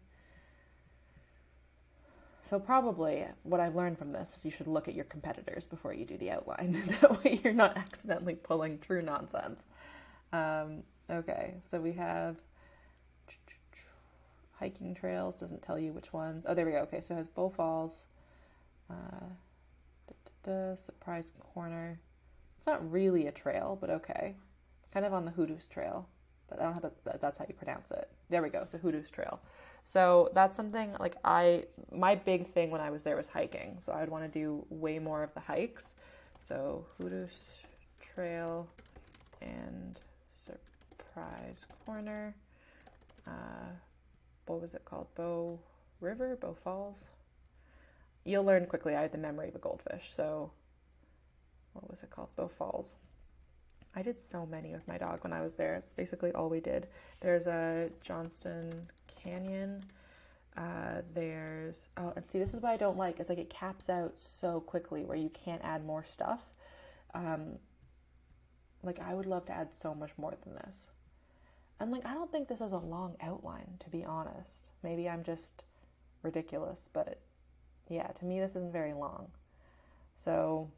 So, 2.44 2.60
probably 2.60 3.26
what 3.44 3.60
I've 3.62 3.76
learned 3.76 3.98
from 3.98 4.12
this 4.12 4.36
is 4.36 4.44
you 4.44 4.52
should 4.52 4.68
look 4.68 4.88
at 4.88 4.94
your 4.94 5.06
competitors 5.06 5.66
before 5.66 5.94
you 5.94 6.06
do 6.06 6.18
the 6.18 6.32
outline. 6.32 6.84
that 7.02 7.24
way, 7.24 7.40
you're 7.44 7.54
not 7.54 7.78
accidentally 7.78 8.36
pulling 8.36 8.80
true 8.80 9.02
nonsense. 9.02 9.64
Um, 10.34 10.84
okay, 11.10 11.56
so 11.70 11.80
we 11.80 11.94
have 11.94 12.36
hiking 14.64 14.96
trails, 14.96 15.36
doesn't 15.36 15.62
tell 15.62 15.78
you 15.78 15.92
which 15.92 16.14
ones. 16.14 16.46
Oh, 16.48 16.54
there 16.54 16.66
we 16.66 16.72
go. 16.72 16.80
Okay, 16.80 17.02
so 17.02 17.14
it 17.14 17.18
has 17.18 17.28
Bow 17.28 17.50
Falls, 17.50 18.06
uh, 18.90 19.26
Surprise 20.76 21.32
Corner. 21.54 22.00
It's 22.58 22.68
not 22.68 22.90
really 22.92 23.28
a 23.28 23.32
trail, 23.32 23.78
but 23.80 23.90
okay. 23.90 24.36
It's 24.82 24.94
kind 24.94 25.06
of 25.06 25.14
on 25.14 25.26
the 25.26 25.32
Hoodoo's 25.32 25.68
Trail. 25.68 26.08
I 26.52 26.64
don't 26.64 26.74
have 26.74 26.92
that, 27.06 27.20
that's 27.20 27.40
how 27.40 27.46
you 27.48 27.56
pronounce 27.56 27.92
it. 27.92 28.10
There 28.30 28.42
we 28.42 28.50
go. 28.50 28.66
So 28.70 28.78
Hoodoo's 28.78 29.10
Trail. 29.10 29.40
So 29.86 30.30
that's 30.34 30.56
something 30.56 30.96
like 31.00 31.16
I 31.24 31.66
my 31.92 32.16
big 32.16 32.54
thing 32.54 32.72
when 32.72 32.82
I 32.82 32.90
was 32.90 33.04
there 33.04 33.16
was 33.16 33.28
hiking. 33.28 33.78
So 33.80 33.92
I 33.92 34.00
would 34.00 34.10
want 34.10 34.24
to 34.24 34.40
do 34.40 34.66
way 34.70 35.00
more 35.00 35.24
of 35.24 35.34
the 35.34 35.42
hikes. 35.42 35.96
So 36.40 36.86
Hoodoo's 36.98 37.54
Trail 38.02 38.68
and 39.42 40.00
Surprise 40.36 41.68
Corner. 41.86 42.36
Uh, 43.28 43.72
what 44.46 44.62
was 44.62 44.74
it 44.74 44.84
called? 44.86 45.08
Bow 45.16 45.60
River? 46.00 46.38
Bow 46.40 46.56
Falls? 46.64 47.06
You'll 48.26 48.44
learn 48.44 48.66
quickly. 48.66 48.96
I 48.96 49.02
had 49.02 49.12
the 49.12 49.18
memory 49.18 49.50
of 49.50 49.56
a 49.56 49.60
goldfish. 49.60 50.12
So, 50.16 50.52
what 51.74 51.90
was 51.90 52.04
it 52.04 52.10
called? 52.10 52.30
Bow 52.36 52.48
Falls. 52.48 52.96
I 53.96 54.02
did 54.02 54.20
so 54.20 54.46
many 54.46 54.72
with 54.74 54.88
my 54.88 54.98
dog 54.98 55.24
when 55.24 55.34
I 55.34 55.42
was 55.42 55.56
there. 55.56 55.76
It's 55.76 55.92
basically 55.92 56.32
all 56.32 56.50
we 56.50 56.60
did. 56.60 56.88
There's 57.22 57.48
a 57.48 57.90
Johnston 58.02 58.90
Canyon. 59.24 59.84
Uh, 60.56 61.02
there's 61.14 61.90
oh, 61.98 62.14
and 62.16 62.30
see, 62.30 62.38
this 62.38 62.54
is 62.54 62.62
what 62.62 62.72
I 62.72 62.78
don't 62.78 62.98
like 62.98 63.20
is 63.20 63.30
like 63.30 63.40
it 63.40 63.50
caps 63.50 63.90
out 63.90 64.20
so 64.20 64.60
quickly 64.60 65.04
where 65.04 65.18
you 65.18 65.30
can't 65.30 65.62
add 65.64 65.86
more 65.86 66.04
stuff. 66.04 66.42
Um, 67.16 67.58
like 68.84 69.00
I 69.00 69.14
would 69.14 69.26
love 69.26 69.46
to 69.46 69.54
add 69.54 69.70
so 69.82 69.96
much 69.96 70.12
more 70.18 70.34
than 70.44 70.54
this. 70.56 70.88
And 71.80 71.92
like 71.92 72.06
I 72.06 72.14
don't 72.14 72.32
think 72.32 72.48
this 72.48 72.62
is 72.62 72.72
a 72.72 72.78
long 72.78 73.16
outline 73.22 73.78
to 73.80 73.90
be 73.90 74.06
honest. 74.06 74.70
Maybe 74.84 75.10
I'm 75.10 75.24
just 75.24 75.64
ridiculous, 76.22 76.88
but 76.94 77.20
yeah, 77.90 78.08
to 78.08 78.26
me 78.26 78.40
this 78.40 78.52
isn't 78.52 78.72
very 78.72 78.94
long. 78.94 79.30
So, 80.16 80.70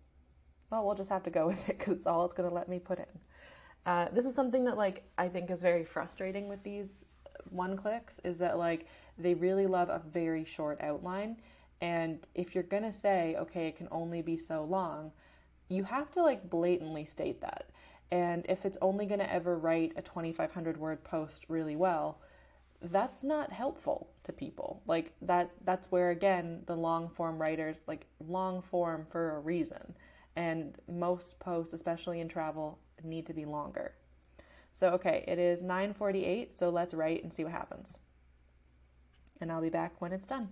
well, 0.69 0.85
we'll 0.85 0.95
just 0.95 1.09
have 1.09 1.23
to 1.23 1.29
go 1.29 1.47
with 1.47 1.69
it 1.69 1.77
because 1.79 1.97
it's 1.97 2.07
all 2.07 2.25
it's 2.25 2.33
going 2.33 2.47
to 2.49 2.55
let 2.55 2.69
me 2.69 2.79
put 2.79 2.99
in. 2.99 3.05
Uh, 3.85 4.07
this 4.11 4.25
is 4.25 4.33
something 4.33 4.65
that 4.65 4.77
like 4.77 5.03
I 5.17 5.27
think 5.27 5.51
is 5.51 5.61
very 5.61 5.83
frustrating 5.83 6.47
with 6.47 6.63
these 6.63 7.04
one 7.49 7.77
clicks 7.77 8.19
is 8.23 8.39
that 8.39 8.57
like 8.57 8.87
they 9.17 9.33
really 9.33 9.67
love 9.67 9.89
a 9.89 10.01
very 10.11 10.45
short 10.45 10.79
outline. 10.81 11.37
And 11.81 12.25
if 12.33 12.55
you're 12.55 12.63
to 12.83 12.91
say 12.91 13.35
okay 13.39 13.67
it 13.67 13.75
can 13.75 13.87
only 13.91 14.21
be 14.21 14.37
so 14.37 14.63
long 14.63 15.11
you 15.67 15.83
have 15.83 16.11
to 16.11 16.21
like 16.21 16.49
blatantly 16.49 17.05
state 17.05 17.41
that. 17.41 17.69
And 18.11 18.45
if 18.47 18.65
it's 18.65 18.77
only 18.81 19.07
to 19.19 19.33
ever 19.33 19.57
write 19.57 19.93
a 19.95 20.01
2500 20.01 20.77
word 20.77 21.03
post 21.03 21.45
really 21.49 21.75
well 21.75 22.19
that's 22.81 23.23
not 23.23 23.51
helpful 23.51 24.09
to 24.25 24.31
people. 24.31 24.81
Like 24.85 25.13
that 25.21 25.51
that's 25.63 25.91
where 25.91 26.11
again 26.11 26.61
the 26.67 26.75
long 26.75 27.09
form 27.09 27.41
writers 27.41 27.81
like 27.87 28.05
long 28.19 28.61
form 28.61 29.05
for 29.09 29.37
a 29.37 29.39
reason. 29.39 29.95
And 30.35 30.77
most 30.87 31.39
posts 31.39 31.73
especially 31.73 32.19
in 32.19 32.27
travel 32.27 32.79
need 33.03 33.25
to 33.27 33.33
be 33.33 33.45
longer 33.45 33.93
so 34.75 34.89
okay 34.89 35.23
it 35.25 35.39
is 35.39 35.61
9:48 35.61 36.53
so 36.53 36.69
let's 36.69 36.93
write 36.93 37.23
and 37.23 37.31
see 37.31 37.45
what 37.45 37.53
happens 37.53 37.97
and 39.39 39.49
I'll 39.49 39.61
be 39.61 39.69
back 39.69 39.93
when 40.01 40.11
it's 40.11 40.25
done 40.25 40.49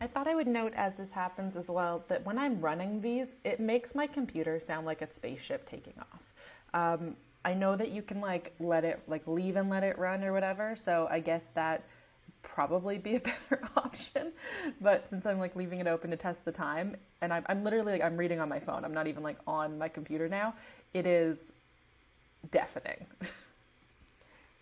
I 0.00 0.06
thought 0.06 0.26
I 0.26 0.34
would 0.34 0.48
note 0.48 0.72
as 0.74 0.96
this 0.96 1.12
happens 1.12 1.56
as 1.56 1.70
well 1.70 2.04
that 2.08 2.26
when 2.26 2.38
I'm 2.38 2.60
running 2.60 3.00
these, 3.00 3.32
it 3.44 3.60
makes 3.60 3.94
my 3.94 4.06
computer 4.06 4.60
sound 4.60 4.84
like 4.84 5.00
a 5.00 5.06
spaceship 5.06 5.66
taking 5.66 5.94
off. 5.98 6.22
Um, 6.74 7.16
I 7.46 7.54
know 7.54 7.76
that 7.76 7.92
you 7.92 8.02
can 8.02 8.20
like 8.20 8.52
let 8.60 8.84
it 8.84 9.00
like 9.06 9.26
leave 9.26 9.56
and 9.56 9.70
let 9.70 9.84
it 9.84 9.98
run 9.98 10.22
or 10.22 10.34
whatever, 10.34 10.76
so 10.76 11.08
I 11.10 11.20
guess 11.20 11.48
that 11.54 11.82
probably 12.42 12.98
be 12.98 13.14
a 13.14 13.20
better 13.50 13.62
option. 13.74 14.32
But 14.82 15.08
since 15.08 15.24
I'm 15.24 15.38
like 15.38 15.56
leaving 15.56 15.80
it 15.80 15.86
open 15.86 16.10
to 16.10 16.16
test 16.16 16.44
the 16.44 16.52
time, 16.52 16.96
and 17.22 17.32
I'm, 17.32 17.46
I'm 17.48 17.64
literally 17.64 17.92
like 17.92 18.02
I'm 18.02 18.18
reading 18.18 18.38
on 18.38 18.50
my 18.50 18.60
phone, 18.60 18.84
I'm 18.84 18.92
not 18.92 19.06
even 19.06 19.22
like 19.22 19.38
on 19.46 19.78
my 19.78 19.88
computer 19.88 20.28
now. 20.28 20.54
It 20.92 21.06
is 21.06 21.52
deafening. 22.50 23.06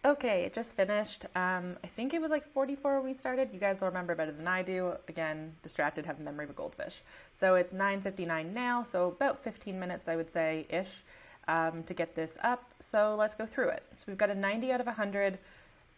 Okay, 0.06 0.42
it 0.42 0.52
just 0.52 0.70
finished. 0.72 1.24
Um, 1.34 1.78
I 1.82 1.86
think 1.86 2.12
it 2.12 2.20
was 2.20 2.30
like 2.30 2.46
44 2.52 3.00
we 3.00 3.14
started. 3.14 3.48
You 3.54 3.58
guys 3.58 3.80
will 3.80 3.88
remember 3.88 4.14
better 4.14 4.32
than 4.32 4.46
I 4.46 4.60
do. 4.60 4.92
Again, 5.08 5.54
distracted, 5.62 6.04
have 6.04 6.18
the 6.18 6.24
memory 6.24 6.44
of 6.44 6.50
a 6.50 6.52
goldfish. 6.54 7.00
So 7.32 7.54
it's 7.54 7.72
9.59 7.72 8.52
now, 8.52 8.82
so 8.82 9.08
about 9.08 9.42
15 9.42 9.80
minutes, 9.80 10.06
I 10.06 10.16
would 10.16 10.30
say, 10.30 10.66
ish, 10.68 11.02
um, 11.48 11.84
to 11.84 11.94
get 11.94 12.14
this 12.14 12.36
up. 12.42 12.74
So 12.80 13.16
let's 13.18 13.34
go 13.34 13.46
through 13.46 13.70
it. 13.70 13.82
So 13.96 14.04
we've 14.08 14.18
got 14.18 14.28
a 14.28 14.34
90 14.34 14.72
out 14.72 14.80
of 14.80 14.86
100. 14.86 15.38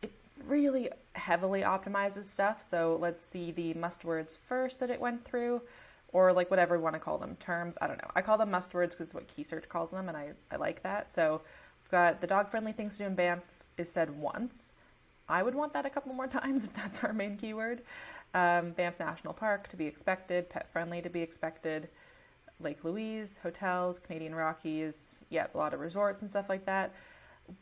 It 0.03 0.13
really 0.47 0.89
heavily 1.15 1.63
optimizes 1.63 2.27
stuff. 2.27 2.63
So 2.63 2.99
let's 3.01 3.25
see 3.25 3.51
the 3.51 3.75
must 3.75 4.05
words 4.05 4.39
first 4.49 4.79
that 4.79 4.91
it 4.91 5.01
went 5.01 5.25
through, 5.25 5.63
or 6.13 6.33
like 6.33 6.49
whatever 6.49 6.77
we 6.77 6.85
want 6.85 6.95
to 6.95 7.01
call 7.01 7.19
them, 7.19 7.37
terms. 7.41 7.75
I 7.81 7.89
don't 7.89 7.99
know. 7.99 8.11
I 8.15 8.23
call 8.23 8.39
them 8.39 8.53
must 8.53 8.73
words 8.73 8.95
because 8.95 9.13
what 9.15 9.25
KeySearch 9.37 9.69
calls 9.69 9.91
them, 9.91 10.09
and 10.09 10.17
I, 10.17 10.29
I 10.53 10.57
like 10.57 10.85
that. 10.85 11.11
So 11.11 11.41
we've 11.87 11.91
got 11.93 12.21
the 12.21 12.27
dog 12.27 12.51
friendly 12.51 12.73
things 12.73 12.95
to 12.95 13.05
do 13.05 13.07
in 13.07 13.15
Banff 13.15 13.45
is 13.77 13.91
said 13.91 14.11
once. 14.19 14.73
I 15.29 15.43
would 15.43 15.55
want 15.55 15.73
that 15.75 15.87
a 15.87 15.91
couple 15.91 16.13
more 16.13 16.27
times 16.27 16.65
if 16.65 16.75
that's 16.75 17.05
our 17.05 17.13
main 17.13 17.37
keyword. 17.37 17.83
Um, 18.35 18.73
Banff 18.73 18.99
National 18.99 19.33
Park 19.33 19.69
to 19.69 19.77
be 19.77 19.87
expected, 19.87 20.51
pet 20.51 20.71
friendly 20.73 21.01
to 21.01 21.09
be 21.09 21.23
expected, 21.23 21.89
Lake 22.61 22.85
Louise, 22.85 23.39
hotels, 23.43 23.99
Canadian 23.99 24.35
Rockies, 24.35 25.17
yeah, 25.31 25.47
a 25.55 25.57
lot 25.57 25.73
of 25.75 25.81
resorts 25.81 26.23
and 26.23 26.31
stuff 26.31 26.49
like 26.49 26.67
that. 26.67 26.93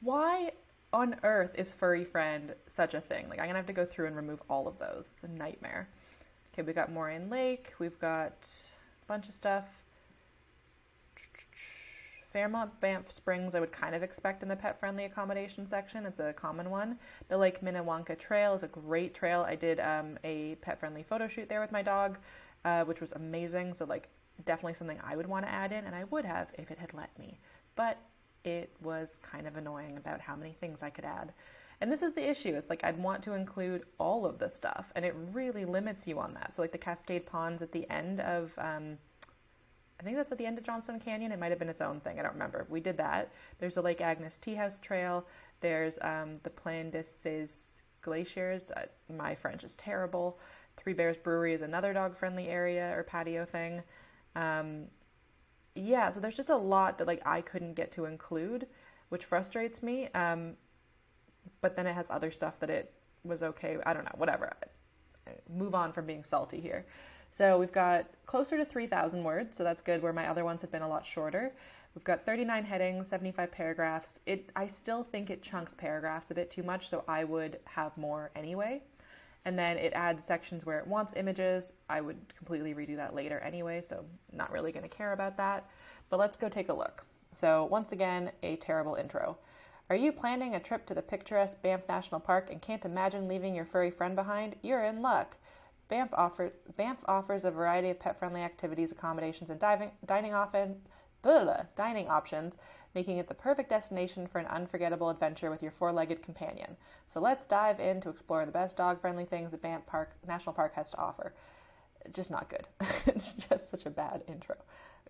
Why 0.01 0.53
on 0.93 1.17
earth 1.23 1.51
is 1.55 1.71
furry 1.71 2.05
friend 2.05 2.55
such 2.67 2.95
a 2.95 3.01
thing? 3.01 3.29
Like, 3.29 3.41
I'm 3.41 3.47
gonna 3.47 3.59
have 3.59 3.67
to 3.67 3.73
go 3.73 3.85
through 3.85 4.07
and 4.07 4.17
remove 4.17 4.41
all 4.49 4.67
of 4.67 4.79
those. 4.79 5.11
It's 5.13 5.25
a 5.25 5.29
nightmare. 5.29 5.89
Okay, 6.53 6.63
we 6.63 6.73
got 6.73 6.91
Moraine 6.91 7.29
Lake, 7.29 7.75
we've 7.79 7.99
got 8.01 8.49
a 9.03 9.07
bunch 9.07 9.29
of 9.29 9.35
stuff. 9.35 9.84
Fairmont 12.35 12.81
Banff 12.81 13.13
Springs, 13.13 13.55
I 13.55 13.61
would 13.61 13.71
kind 13.71 13.95
of 13.95 14.03
expect 14.03 14.43
in 14.43 14.49
the 14.49 14.57
pet 14.57 14.81
friendly 14.81 15.05
accommodation 15.05 15.69
section. 15.69 16.05
It's 16.05 16.19
a 16.19 16.33
common 16.33 16.69
one. 16.69 16.99
The 17.29 17.39
Lake 17.39 17.61
Minnewanka 17.63 18.19
Trail 18.19 18.55
is 18.55 18.65
a 18.65 18.67
great 18.67 19.15
trail. 19.15 19.43
I 19.43 19.55
did 19.55 19.79
um, 19.79 20.19
a 20.25 20.57
pet 20.57 20.81
friendly 20.81 21.05
photo 21.05 21.29
shoot 21.29 21.49
there 21.49 21.61
with 21.61 21.71
my 21.71 21.81
dog, 21.81 22.19
uh, 22.65 22.83
which 22.87 23.01
was 23.01 23.13
amazing. 23.13 23.73
So, 23.73 23.85
like, 23.85 24.09
definitely 24.45 24.75
something 24.75 24.99
I 25.07 25.15
would 25.15 25.29
want 25.29 25.47
to 25.47 25.53
add 25.53 25.71
in, 25.71 25.85
and 25.85 25.95
I 25.95 26.05
would 26.11 26.25
have 26.25 26.49
if 26.59 26.73
it 26.73 26.79
had 26.79 26.93
let 26.93 27.17
me. 27.21 27.39
But 27.77 27.99
it 28.43 28.75
was 28.83 29.17
kind 29.23 29.47
of 29.47 29.57
annoying 29.57 29.97
about 29.97 30.21
how 30.21 30.35
many 30.35 30.57
things 30.59 30.83
I 30.83 30.91
could 30.91 31.05
add. 31.05 31.33
And 31.81 31.91
this 31.91 32.03
is 32.03 32.15
the 32.15 32.29
issue. 32.29 32.57
It's 32.57 32.69
like 32.69 32.83
I'd 32.83 33.01
want 33.01 33.23
to 33.25 33.35
include 33.35 33.85
all 33.99 34.27
of 34.27 34.41
the 34.41 34.49
stuff, 34.49 34.87
and 34.97 35.05
it 35.05 35.15
really 35.33 35.65
limits 35.65 36.05
you 36.05 36.19
on 36.19 36.35
that. 36.35 36.53
So, 36.53 36.63
like 36.63 36.73
the 36.73 36.79
Cascade 36.79 37.27
Ponds 37.27 37.63
at 37.63 37.71
the 37.71 37.89
end 37.89 38.19
of. 38.19 38.51
Um, 38.59 38.99
I 40.05 40.07
think 40.07 40.19
that's 40.19 40.33
at 40.33 40.39
the 40.39 40.45
end 40.45 40.59
of 40.59 40.65
Johnston 40.65 41.01
Canyon. 41.01 41.33
It 41.33 41.39
might 41.39 41.49
have 41.49 41.59
been 41.59 41.71
its 41.71 41.81
own 41.81 41.99
thing. 42.01 42.21
I 42.21 42.23
don't 42.23 42.35
remember. 42.35 42.67
We 42.69 42.79
did 42.79 42.99
that. 42.99 43.33
There's 43.59 43.77
the 43.77 43.81
Lake 43.81 44.03
Agnes 44.03 44.37
Tea 44.37 44.55
House 44.55 44.79
Trail. 44.79 45.25
There's 45.61 45.95
um, 46.03 46.41
the 46.43 46.51
Plan 46.51 46.91
des 46.91 47.05
Glaciers. 48.03 48.71
Uh, 48.71 48.83
my 49.17 49.35
French 49.35 49.65
is 49.65 49.75
terrible. 49.77 50.39
Three 50.77 50.93
Bears 50.93 51.17
Brewery 51.17 51.55
is 51.55 51.63
another 51.63 51.95
dog 51.95 52.19
friendly 52.19 52.49
area 52.49 52.93
or 52.95 53.03
patio 53.03 53.47
thing. 53.47 53.83
Um, 54.37 54.89
yeah, 55.75 56.11
so 56.11 56.21
there's 56.21 56.35
just 56.35 56.51
a 56.51 56.57
lot 56.57 56.99
that 56.99 57.07
like 57.07 57.23
I 57.25 57.41
couldn't 57.41 57.73
get 57.73 57.91
to 57.93 58.05
include, 58.05 58.67
which 59.09 59.25
frustrates 59.25 59.83
me. 59.83 60.09
Um, 60.15 60.59
but 61.63 61.77
then 61.77 61.87
it 61.87 61.95
has 61.95 62.11
other 62.11 62.31
stuff 62.31 62.61
that 62.61 62.69
it 62.69 62.93
was 63.25 63.43
okay. 63.43 63.79
I 63.87 63.95
don't 63.95 64.05
know. 64.05 64.15
Whatever. 64.19 64.53
Move 65.49 65.75
on 65.75 65.93
from 65.95 66.05
being 66.05 66.25
salty 66.25 66.61
here. 66.61 66.85
So 67.35 67.59
we've 67.59 67.73
got 67.73 68.07
closer 68.27 68.57
to 68.57 68.65
3,000 68.65 69.25
words, 69.25 69.57
so 69.57 69.65
that's 69.65 69.81
good, 69.81 70.01
where 70.05 70.13
my 70.13 70.29
other 70.29 70.45
ones 70.45 70.61
have 70.61 70.71
been 70.71 70.83
a 70.83 70.89
lot 70.89 71.05
shorter. 71.05 71.53
We've 71.93 72.05
got 72.05 72.25
39 72.25 72.65
headings, 72.65 73.09
75 73.09 73.51
paragraphs. 73.51 74.21
It 74.25 74.51
I 74.55 74.69
still 74.69 75.03
think 75.03 75.31
it 75.31 75.43
chunks 75.43 75.75
paragraphs 75.75 76.31
a 76.31 76.35
bit 76.35 76.49
too 76.49 76.63
much, 76.63 76.89
so 76.89 77.03
I 77.09 77.25
would 77.25 77.59
have 77.65 77.99
more 77.99 78.31
anyway. 78.37 78.83
And 79.45 79.59
then 79.59 79.79
it 79.79 79.93
adds 79.95 80.25
sections 80.25 80.65
where 80.65 80.79
it 80.79 80.87
wants 80.87 81.15
images. 81.17 81.73
I 81.91 82.03
would 82.03 82.19
completely 82.39 82.73
redo 82.73 82.95
that 82.95 83.17
later 83.17 83.41
anyway, 83.41 83.81
so 83.81 84.05
not 84.33 84.53
really 84.53 84.71
going 84.71 84.89
to 84.89 84.97
care 84.97 85.13
about 85.13 85.37
that. 85.39 85.69
But 86.11 86.21
let's 86.21 86.37
go 86.37 86.49
take 86.49 86.69
a 86.69 86.73
look. 86.73 87.05
So, 87.33 87.65
once 87.65 87.91
again, 87.91 88.31
a 88.45 88.55
terrible 88.55 88.95
intro. 88.95 89.39
Are 89.91 89.97
you 89.97 90.13
planning 90.13 90.55
a 90.55 90.61
trip 90.61 90.87
to 90.87 90.95
the 90.95 91.03
picturesque 91.03 91.61
Banff 91.63 91.83
National 91.89 92.21
Park 92.21 92.51
and 92.53 92.63
can't 92.63 92.85
imagine 92.85 93.27
leaving 93.27 93.57
your 93.57 93.65
furry 93.65 93.91
friend 93.91 94.15
behind? 94.15 94.55
You're 94.63 94.85
in 94.85 95.03
luck. 95.03 95.37
Banff, 95.89 96.11
offer, 96.15 96.53
Banff 96.77 96.99
offers 97.07 97.45
a 97.45 97.51
variety 97.51 97.91
of 97.91 98.01
pet-friendly 98.01 98.41
activities, 98.41 98.93
accommodations, 98.93 99.51
and 99.51 99.61
diving, 99.61 99.91
dining, 100.07 100.35
often, 100.35 100.77
blah, 101.23 101.63
dining 101.77 102.09
options, 102.09 102.57
making 102.95 103.19
it 103.19 103.29
the 103.29 103.35
perfect 103.35 103.71
destination 103.71 104.27
for 104.27 104.39
an 104.39 104.47
unforgettable 104.47 105.11
adventure 105.11 105.51
with 105.51 105.63
your 105.63 105.73
four-legged 105.73 106.23
companion. 106.23 106.77
So 107.07 107.21
let's 107.21 107.45
dive 107.45 107.81
in 107.81 108.01
to 108.03 108.09
explore 108.09 108.47
the 108.47 108.53
best 108.53 108.77
dog-friendly 108.77 109.27
things 109.27 109.51
that 109.51 109.63
Banff 109.63 109.85
Park, 109.87 110.17
National 110.27 110.55
Park 110.55 110.75
has 110.75 110.91
to 110.91 110.99
offer. 110.99 111.35
Just 112.13 112.31
not 112.31 112.49
good. 112.49 112.67
it's 113.07 113.33
just 113.33 113.71
such 113.71 113.87
a 113.87 113.91
bad 113.91 114.23
intro. 114.29 114.57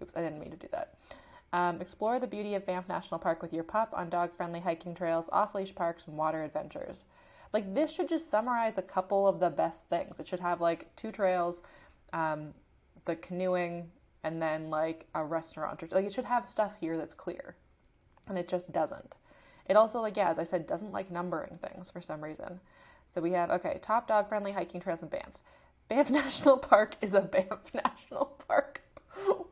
Oops, 0.02 0.14
I 0.16 0.22
didn't 0.22 0.40
mean 0.40 0.50
to 0.50 0.56
do 0.56 0.68
that. 0.72 0.94
Um, 1.52 1.80
explore 1.80 2.18
the 2.18 2.26
beauty 2.26 2.54
of 2.54 2.66
Banff 2.66 2.88
National 2.88 3.20
Park 3.20 3.40
with 3.40 3.52
your 3.52 3.62
pup 3.62 3.92
on 3.94 4.10
dog-friendly 4.10 4.60
hiking 4.60 4.94
trails, 4.94 5.28
off-leash 5.32 5.74
parks, 5.74 6.08
and 6.08 6.16
water 6.16 6.42
adventures. 6.42 7.04
Like 7.54 7.72
this 7.72 7.92
should 7.92 8.08
just 8.08 8.28
summarize 8.28 8.74
a 8.78 8.82
couple 8.82 9.28
of 9.28 9.38
the 9.38 9.48
best 9.48 9.88
things. 9.88 10.18
It 10.18 10.26
should 10.26 10.40
have 10.40 10.60
like 10.60 10.94
two 10.96 11.12
trails, 11.12 11.62
um, 12.12 12.52
the 13.04 13.14
canoeing, 13.14 13.92
and 14.24 14.42
then 14.42 14.70
like 14.70 15.06
a 15.14 15.24
restaurant 15.24 15.80
or 15.80 15.88
like 15.92 16.04
it 16.04 16.12
should 16.12 16.24
have 16.24 16.48
stuff 16.48 16.72
here 16.80 16.98
that's 16.98 17.14
clear, 17.14 17.54
and 18.26 18.36
it 18.36 18.48
just 18.48 18.72
doesn't. 18.72 19.14
It 19.66 19.76
also 19.76 20.00
like 20.00 20.16
yeah, 20.16 20.28
as 20.30 20.40
I 20.40 20.42
said, 20.42 20.66
doesn't 20.66 20.90
like 20.90 21.12
numbering 21.12 21.60
things 21.62 21.90
for 21.90 22.02
some 22.02 22.24
reason. 22.24 22.58
So 23.06 23.20
we 23.20 23.30
have 23.30 23.50
okay, 23.50 23.78
top 23.80 24.08
dog 24.08 24.28
friendly 24.28 24.50
hiking 24.50 24.80
trails 24.80 25.02
in 25.02 25.08
Banff. 25.08 25.34
Banff 25.88 26.10
National 26.10 26.58
Park 26.58 26.96
is 27.00 27.14
a 27.14 27.20
Banff 27.20 27.72
National 27.72 28.36
Park. 28.48 28.82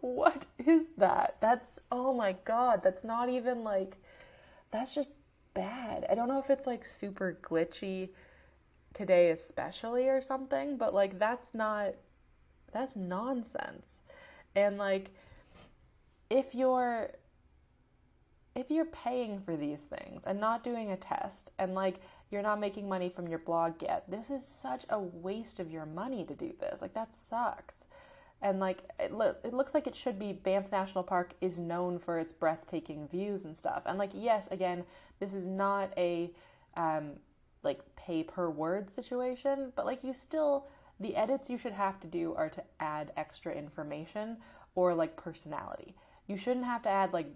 what 0.01 0.47
is 0.59 0.89
that? 0.97 1.37
That's 1.41 1.79
oh 1.93 2.13
my 2.13 2.35
god, 2.45 2.83
that's 2.83 3.05
not 3.05 3.29
even 3.29 3.63
like 3.63 3.97
that's 4.73 4.93
just 4.93 5.13
bad. 5.55 6.07
I 6.11 6.15
don't 6.15 6.29
know 6.29 6.39
if 6.39 6.51
it's 6.51 6.67
like 6.67 6.87
super 6.87 7.39
glitchy 7.43 8.11
today 8.95 9.31
especially 9.31 10.09
or 10.09 10.21
something, 10.21 10.77
but 10.77 10.95
like 10.95 11.19
that's 11.19 11.55
not 11.55 11.95
that's 12.73 12.97
nonsense. 12.97 14.01
And 14.55 14.79
like 14.79 15.11
if 16.31 16.55
you're 16.55 17.11
if 18.55 18.71
you're 18.71 18.87
paying 18.87 19.41
for 19.41 19.57
these 19.57 19.85
things 19.85 20.25
and 20.27 20.39
not 20.39 20.63
doing 20.63 20.91
a 20.91 20.97
test 20.97 21.51
and 21.59 21.75
like 21.75 22.01
you're 22.31 22.43
not 22.43 22.61
making 22.61 22.89
money 22.89 23.09
from 23.09 23.27
your 23.29 23.39
blog 23.39 23.83
yet, 23.83 24.11
this 24.11 24.31
is 24.31 24.47
such 24.47 24.85
a 24.91 24.99
waste 24.99 25.59
of 25.59 25.71
your 25.71 25.87
money 25.87 26.25
to 26.25 26.35
do 26.35 26.53
this. 26.61 26.83
Like 26.83 26.95
that 26.95 27.15
sucks. 27.15 27.87
And 28.43 28.59
like 28.59 28.83
it, 28.99 29.13
lo- 29.13 29.37
it 29.45 29.55
looks 29.55 29.73
like 29.73 29.87
it 29.87 29.95
should 29.95 30.19
be 30.19 30.33
Banff 30.33 30.71
National 30.71 31.05
Park 31.05 31.35
is 31.41 31.59
known 31.59 31.99
for 31.99 32.19
its 32.19 32.33
breathtaking 32.33 33.09
views 33.09 33.45
and 33.45 33.57
stuff. 33.57 33.83
And 33.87 33.99
like 33.99 34.11
yes, 34.15 34.49
again, 34.49 34.85
this 35.21 35.33
is 35.33 35.47
not 35.47 35.91
a 35.97 36.33
um, 36.77 37.13
like 37.63 37.81
pay 37.97 38.23
per 38.23 38.51
word 38.51 38.91
situation, 38.91 39.73
but 39.77 39.87
like 39.87 40.03
you 40.03 40.13
still 40.13 40.67
the 41.01 41.17
edits 41.17 41.49
you 41.49 41.59
should 41.59 41.73
have 41.73 41.99
to 42.01 42.07
do 42.07 42.35
are 42.35 42.49
to 42.51 42.63
add 42.81 43.13
extra 43.17 43.53
information 43.53 44.37
or 44.75 44.95
like 44.95 45.17
personality. 45.17 45.95
You 46.27 46.37
shouldn't 46.37 46.67
have 46.67 46.83
to 46.83 46.89
add 46.89 47.13
like 47.13 47.29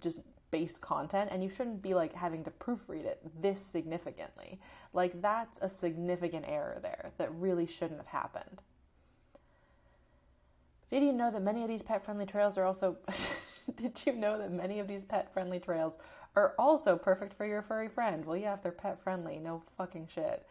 just 0.00 0.20
base 0.50 0.78
content 0.78 1.30
and 1.32 1.42
you 1.42 1.50
shouldn't 1.50 1.82
be 1.82 1.94
like 1.94 2.14
having 2.14 2.44
to 2.44 2.50
proofread 2.50 3.04
it 3.04 3.20
this 3.40 3.60
significantly. 3.60 4.60
Like 4.92 5.20
that's 5.20 5.58
a 5.60 5.68
significant 5.68 6.46
error 6.48 6.78
there 6.82 7.12
that 7.18 7.34
really 7.34 7.66
shouldn't 7.66 8.00
have 8.00 8.06
happened. 8.06 8.62
Did 10.90 11.02
you 11.02 11.12
know 11.12 11.30
that 11.30 11.42
many 11.42 11.62
of 11.62 11.68
these 11.68 11.82
pet 11.82 12.04
friendly 12.04 12.26
trails 12.26 12.56
are 12.56 12.64
also 12.64 12.96
Did 13.74 14.00
you 14.06 14.12
know 14.12 14.38
that 14.38 14.52
many 14.52 14.78
of 14.78 14.86
these 14.86 15.02
pet 15.04 15.32
friendly 15.32 15.58
trails 15.58 15.96
are 16.36 16.54
also 16.58 16.96
perfect 16.96 17.34
for 17.34 17.46
your 17.46 17.62
furry 17.62 17.88
friend? 17.88 18.24
Well, 18.24 18.36
yeah, 18.36 18.54
if 18.54 18.62
they're 18.62 18.72
pet 18.72 19.02
friendly, 19.02 19.38
no 19.38 19.62
fucking 19.76 20.08
shit. 20.12 20.46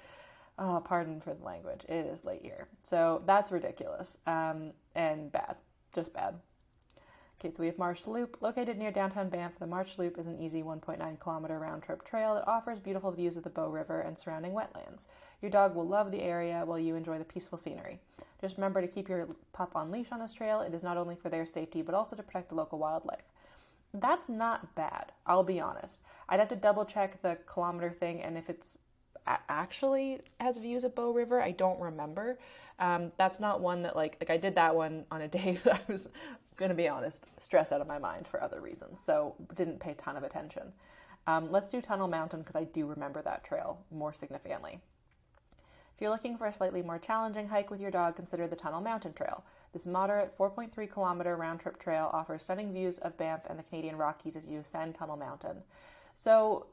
Oh, 0.58 0.82
pardon 0.84 1.22
for 1.22 1.34
the 1.34 1.44
language. 1.44 1.86
It 1.88 2.06
is 2.06 2.26
late 2.26 2.42
here. 2.42 2.68
So 2.82 3.24
that's 3.26 3.52
ridiculous 3.52 4.18
um, 4.28 4.72
and 4.96 5.32
bad. 5.32 5.58
Just 5.94 6.14
bad. 6.14 6.36
Okay, 7.40 7.52
so 7.52 7.58
we 7.60 7.68
have 7.68 7.78
Marsh 7.78 8.08
Loop. 8.08 8.38
Located 8.42 8.78
near 8.78 8.92
downtown 8.92 9.30
Banff, 9.30 9.60
the 9.60 9.68
Marsh 9.68 9.98
Loop 9.98 10.18
is 10.18 10.26
an 10.26 10.40
easy 10.40 10.64
1.9 10.64 11.20
kilometer 11.20 11.60
round 11.60 11.84
trip 11.84 12.06
trail 12.06 12.36
that 12.36 12.48
offers 12.48 12.80
beautiful 12.80 13.12
views 13.12 13.36
of 13.36 13.44
the 13.44 13.50
Bow 13.50 13.70
River 13.70 14.02
and 14.02 14.18
surrounding 14.18 14.54
wetlands. 14.54 15.08
Your 15.42 15.52
dog 15.52 15.76
will 15.76 15.88
love 15.88 16.12
the 16.12 16.22
area 16.22 16.64
while 16.66 16.80
you 16.80 16.96
enjoy 16.96 17.18
the 17.18 17.26
peaceful 17.26 17.58
scenery. 17.58 18.00
Just 18.40 18.56
remember 18.58 18.82
to 18.82 18.88
keep 18.88 19.10
your 19.10 19.28
pup 19.52 19.76
on 19.76 19.92
leash 19.92 20.08
on 20.12 20.20
this 20.20 20.34
trail. 20.34 20.62
It 20.62 20.74
is 20.74 20.84
not 20.84 20.98
only 20.98 21.16
for 21.16 21.30
their 21.30 21.46
safety, 21.46 21.82
but 21.82 21.94
also 21.94 22.16
to 22.16 22.24
protect 22.24 22.50
the 22.50 22.56
local 22.56 22.80
wildlife. 22.80 23.26
That's 23.94 24.30
not 24.30 24.74
bad, 24.76 25.12
I'll 25.26 25.44
be 25.44 25.60
honest. 25.60 26.00
I'd 26.30 26.40
have 26.40 26.50
to 26.50 26.56
double 26.56 26.86
check 26.86 27.22
the 27.22 27.38
kilometer 27.46 27.92
thing 27.92 28.22
and 28.22 28.38
if 28.38 28.50
it's 28.50 28.78
actually 29.50 30.20
has 30.40 30.58
views 30.58 30.84
of 30.84 30.96
Bow 30.96 31.12
River. 31.12 31.42
I 31.42 31.52
don't 31.52 31.80
remember. 31.80 32.38
Um, 32.80 33.12
that's 33.18 33.40
not 33.40 33.62
one 33.62 33.82
that 33.84 33.96
like 33.96 34.18
like 34.20 34.30
I 34.30 34.38
did 34.38 34.56
that 34.56 34.76
one 34.76 35.06
on 35.12 35.22
a 35.22 35.28
day 35.40 35.60
that 35.64 35.76
I 35.76 35.92
was 35.92 36.08
going 36.56 36.70
to 36.70 36.76
be 36.76 36.88
honest 36.88 37.26
stressed 37.40 37.72
out 37.72 37.82
of 37.82 37.88
my 37.88 38.00
mind 38.00 38.28
for 38.28 38.42
other 38.42 38.62
reasons, 38.62 39.00
so 39.00 39.36
didn't 39.56 39.80
pay 39.80 39.92
a 39.92 39.96
ton 39.96 40.18
of 40.18 40.24
attention. 40.24 40.74
Um, 41.28 41.52
let's 41.52 41.70
do 41.70 41.82
Tunnel 41.82 42.08
Mountain 42.08 42.40
because 42.40 42.56
I 42.56 42.66
do 42.66 42.86
remember 42.86 43.22
that 43.24 43.44
trail 43.44 43.80
more 43.92 44.14
significantly. 44.14 44.80
If 45.96 46.02
you're 46.02 46.12
looking 46.12 46.38
for 46.38 46.46
a 46.46 46.54
slightly 46.54 46.82
more 46.82 47.00
challenging 47.00 47.48
hike 47.48 47.72
with 47.72 47.80
your 47.80 47.90
dog, 47.90 48.18
consider 48.18 48.48
the 48.48 48.56
Tunnel 48.56 48.82
Mountain 48.82 49.14
Trail. 49.14 49.46
This 49.72 49.86
moderate 49.86 50.38
4.3 50.38 50.92
kilometer 50.92 51.38
round 51.38 51.62
trip 51.62 51.80
trail 51.80 52.10
offers 52.12 52.44
stunning 52.44 52.74
views 52.74 52.98
of 52.98 53.18
Banff 53.18 53.42
and 53.50 53.58
the 53.58 53.64
Canadian 53.64 53.96
Rockies 53.96 54.36
as 54.36 54.46
you 54.46 54.60
ascend 54.60 54.96
Tunnel 54.96 55.16
Mountain. 55.16 55.64
So, 56.14 56.68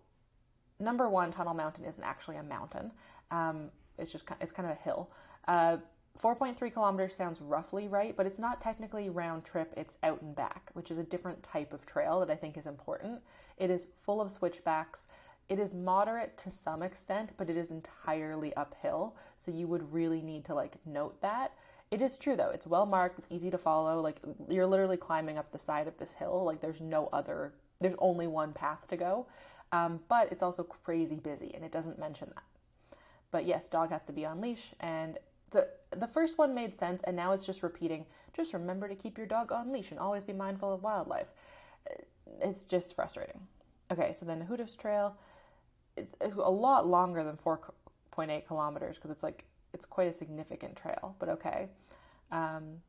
number 0.81 1.09
one, 1.09 1.31
Tunnel 1.31 1.55
Mountain 1.55 1.85
isn't 1.85 2.03
actually 2.03 2.37
a 2.37 2.43
mountain. 2.43 2.91
Um, 3.31 3.71
it's 3.97 4.11
just 4.11 4.25
it's 4.41 4.51
kind 4.51 4.69
of 4.69 4.77
a 4.77 4.81
hill. 4.81 5.09
Uh, 5.47 5.77
4.3 6.21 6.73
kilometers 6.73 7.15
sounds 7.15 7.41
roughly 7.41 7.89
right, 7.89 8.17
but 8.17 8.27
it's 8.27 8.39
not 8.39 8.61
technically 8.61 9.09
round 9.09 9.45
trip, 9.45 9.73
it's 9.77 9.97
out 10.03 10.21
and 10.23 10.37
back, 10.37 10.71
which 10.75 10.91
is 10.91 10.99
a 10.99 11.03
different 11.03 11.43
type 11.43 11.73
of 11.73 11.87
trail 11.87 12.21
that 12.21 12.31
I 12.31 12.37
think 12.37 12.57
is 12.57 12.67
important. 12.67 13.21
It 13.57 13.71
is 13.71 13.87
full 14.03 14.21
of 14.21 14.31
switchbacks. 14.31 15.09
It 15.49 15.59
is 15.59 15.75
moderate 15.75 16.37
to 16.39 16.51
some 16.51 16.83
extent, 16.83 17.33
but 17.37 17.51
it 17.51 17.57
is 17.57 17.71
entirely 17.71 18.55
uphill, 18.55 19.17
so 19.39 19.51
you 19.51 19.67
would 19.67 19.93
really 19.93 20.23
need 20.23 20.45
to 20.47 20.55
like 20.55 20.77
note 20.87 21.21
that. 21.23 21.53
It 21.91 22.01
is 22.01 22.17
true 22.17 22.37
though, 22.37 22.51
it's 22.51 22.67
well 22.67 22.87
marked, 22.87 23.19
it's 23.19 23.29
easy 23.31 23.51
to 23.51 23.59
follow. 23.59 24.01
Like 24.01 24.21
you're 24.49 24.67
literally 24.67 24.97
climbing 24.97 25.39
up 25.39 25.51
the 25.51 25.59
side 25.59 25.89
of 25.89 25.99
this 25.99 26.13
hill, 26.13 26.45
like 26.45 26.61
there's 26.61 26.81
no 26.81 27.09
other, 27.13 27.53
there's 27.81 27.97
only 27.99 28.27
one 28.27 28.53
path 28.53 28.87
to 28.89 28.97
go. 28.97 29.27
Um, 29.73 30.01
but 30.09 30.31
it's 30.31 30.43
also 30.43 30.63
crazy 30.63 31.17
busy, 31.17 31.53
and 31.55 31.65
it 31.65 31.73
doesn't 31.73 31.99
mention 31.99 32.29
that. 32.35 32.99
But 33.31 33.47
yes, 33.47 33.69
dog 33.69 33.91
has 33.91 34.03
to 34.05 34.13
be 34.13 34.27
on 34.27 34.41
leash, 34.41 34.75
and 34.81 35.19
the 35.53 35.69
the 35.97 36.07
first 36.07 36.39
one 36.39 36.55
made 36.55 36.75
sense, 36.75 37.03
and 37.05 37.17
now 37.17 37.33
it's 37.33 37.45
just 37.47 37.63
repeating. 37.63 38.07
Just 38.33 38.53
remember 38.55 38.89
to 38.89 38.95
keep 38.95 39.19
your 39.19 39.27
dog 39.27 39.53
on 39.53 39.73
leash 39.73 39.91
and 39.91 40.01
always 40.01 40.25
be 40.25 40.33
mindful 40.33 40.73
of 40.73 40.83
wildlife. 40.83 41.29
It's 42.41 42.63
just 42.63 42.97
frustrating. 42.97 43.41
Okay, 43.91 44.13
so 44.13 44.25
then 44.25 44.39
the 44.39 44.47
Hoodoos 44.47 44.75
Trail, 44.75 45.15
it's, 45.97 46.15
it's 46.21 46.35
a 46.35 46.39
lot 46.39 46.87
longer 46.87 47.23
than 47.23 47.37
4.8 47.37 48.47
kilometers 48.47 48.97
because 48.97 49.11
it's 49.11 49.23
like 49.23 49.45
it's 49.75 49.85
quite 49.85 50.09
a 50.09 50.13
significant 50.13 50.77
trail. 50.77 51.15
But 51.19 51.29
okay, 51.29 51.69
um, 52.31 52.81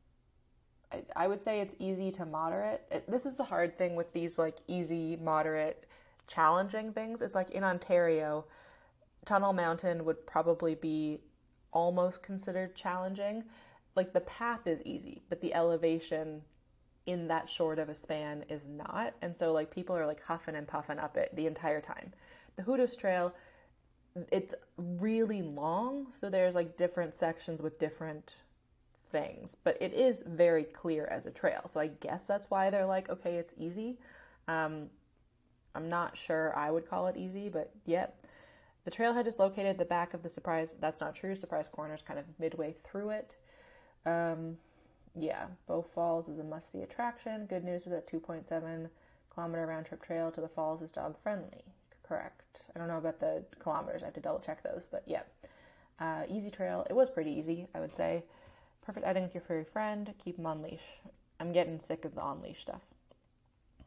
I, 0.90 1.02
I 1.14 1.28
would 1.28 1.42
say 1.42 1.60
it's 1.60 1.74
easy 1.78 2.10
to 2.12 2.24
moderate. 2.24 2.82
It, 2.90 3.10
this 3.10 3.26
is 3.26 3.36
the 3.36 3.44
hard 3.44 3.76
thing 3.76 3.96
with 3.96 4.12
these 4.14 4.38
like 4.38 4.56
easy, 4.66 5.16
moderate 5.16 5.86
challenging 6.26 6.92
things 6.92 7.22
is 7.22 7.34
like 7.34 7.50
in 7.50 7.64
Ontario, 7.64 8.46
Tunnel 9.24 9.52
Mountain 9.52 10.04
would 10.04 10.26
probably 10.26 10.74
be 10.74 11.20
almost 11.74 12.22
considered 12.22 12.74
challenging. 12.74 13.44
Like 13.94 14.12
the 14.12 14.20
path 14.20 14.66
is 14.66 14.80
easy, 14.84 15.22
but 15.28 15.40
the 15.40 15.52
elevation 15.54 16.42
in 17.06 17.28
that 17.28 17.48
short 17.48 17.78
of 17.78 17.88
a 17.88 17.94
span 17.94 18.44
is 18.48 18.66
not. 18.66 19.14
And 19.20 19.36
so 19.36 19.52
like 19.52 19.70
people 19.70 19.94
are 19.94 20.06
like 20.06 20.22
huffing 20.22 20.54
and 20.54 20.66
puffing 20.66 20.98
up 20.98 21.16
it 21.16 21.34
the 21.36 21.46
entire 21.46 21.80
time. 21.80 22.12
The 22.56 22.62
Hoodoos 22.62 22.96
Trail, 22.96 23.34
it's 24.32 24.54
really 24.76 25.42
long, 25.42 26.06
so 26.12 26.30
there's 26.30 26.54
like 26.54 26.76
different 26.76 27.14
sections 27.14 27.60
with 27.60 27.78
different 27.78 28.36
things, 29.08 29.56
but 29.64 29.76
it 29.80 29.92
is 29.92 30.22
very 30.26 30.64
clear 30.64 31.06
as 31.06 31.26
a 31.26 31.30
trail. 31.30 31.62
So 31.66 31.80
I 31.80 31.88
guess 31.88 32.26
that's 32.26 32.50
why 32.50 32.70
they're 32.70 32.86
like, 32.86 33.10
okay, 33.10 33.34
it's 33.36 33.54
easy. 33.56 33.98
Um, 34.48 34.88
I'm 35.74 35.88
not 35.88 36.16
sure 36.16 36.56
I 36.56 36.70
would 36.70 36.88
call 36.88 37.08
it 37.08 37.16
easy, 37.16 37.48
but 37.48 37.70
yep. 37.86 38.23
The 38.84 38.90
trailhead 38.90 39.26
is 39.26 39.38
located 39.38 39.66
at 39.66 39.78
the 39.78 39.84
back 39.84 40.12
of 40.12 40.22
the 40.22 40.28
Surprise. 40.28 40.76
That's 40.78 41.00
not 41.00 41.14
true. 41.14 41.34
Surprise 41.34 41.68
Corner 41.68 41.94
is 41.94 42.02
kind 42.02 42.18
of 42.18 42.26
midway 42.38 42.76
through 42.84 43.10
it. 43.10 43.36
Um, 44.04 44.58
yeah, 45.14 45.46
Bow 45.66 45.82
Falls 45.94 46.28
is 46.28 46.38
a 46.38 46.44
must 46.44 46.70
see 46.70 46.82
attraction. 46.82 47.46
Good 47.46 47.64
news 47.64 47.82
is 47.82 47.92
that 47.92 48.10
2.7 48.10 48.88
kilometer 49.32 49.66
round 49.66 49.86
trip 49.86 50.02
trail 50.02 50.30
to 50.30 50.40
the 50.40 50.48
falls 50.48 50.82
is 50.82 50.92
dog 50.92 51.16
friendly. 51.22 51.64
Correct. 52.06 52.62
I 52.74 52.78
don't 52.78 52.88
know 52.88 52.98
about 52.98 53.20
the 53.20 53.44
kilometers. 53.58 54.02
I 54.02 54.06
have 54.06 54.14
to 54.14 54.20
double 54.20 54.40
check 54.40 54.62
those, 54.62 54.82
but 54.90 55.02
yeah. 55.06 55.22
Uh, 55.98 56.22
easy 56.28 56.50
trail. 56.50 56.86
It 56.90 56.94
was 56.94 57.08
pretty 57.08 57.30
easy, 57.30 57.66
I 57.74 57.80
would 57.80 57.94
say. 57.94 58.24
Perfect 58.84 59.06
outing 59.06 59.22
with 59.22 59.34
your 59.34 59.42
furry 59.42 59.64
friend. 59.64 60.12
Keep 60.22 60.36
them 60.36 60.46
on 60.46 60.60
leash. 60.60 61.00
I'm 61.40 61.52
getting 61.52 61.80
sick 61.80 62.04
of 62.04 62.14
the 62.14 62.20
on 62.20 62.42
leash 62.42 62.60
stuff. 62.60 62.82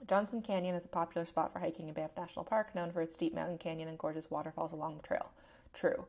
Johnston 0.08 0.41
Canyon 0.41 0.76
is 0.76 0.86
a 0.86 0.89
popular 0.89 1.26
spot 1.26 1.52
for 1.52 1.60
hiking 1.60 1.89
in 1.89 1.93
Banff 1.93 2.12
National 2.15 2.46
Park, 2.46 2.74
known 2.74 2.91
for 2.91 3.02
its 3.02 3.13
steep 3.13 3.34
mountain 3.34 3.58
canyon 3.58 3.89
and 3.89 3.98
gorgeous 3.98 4.32
waterfalls 4.32 4.72
along 4.72 4.96
the 4.96 5.08
trail. 5.08 5.32
True. 5.74 6.06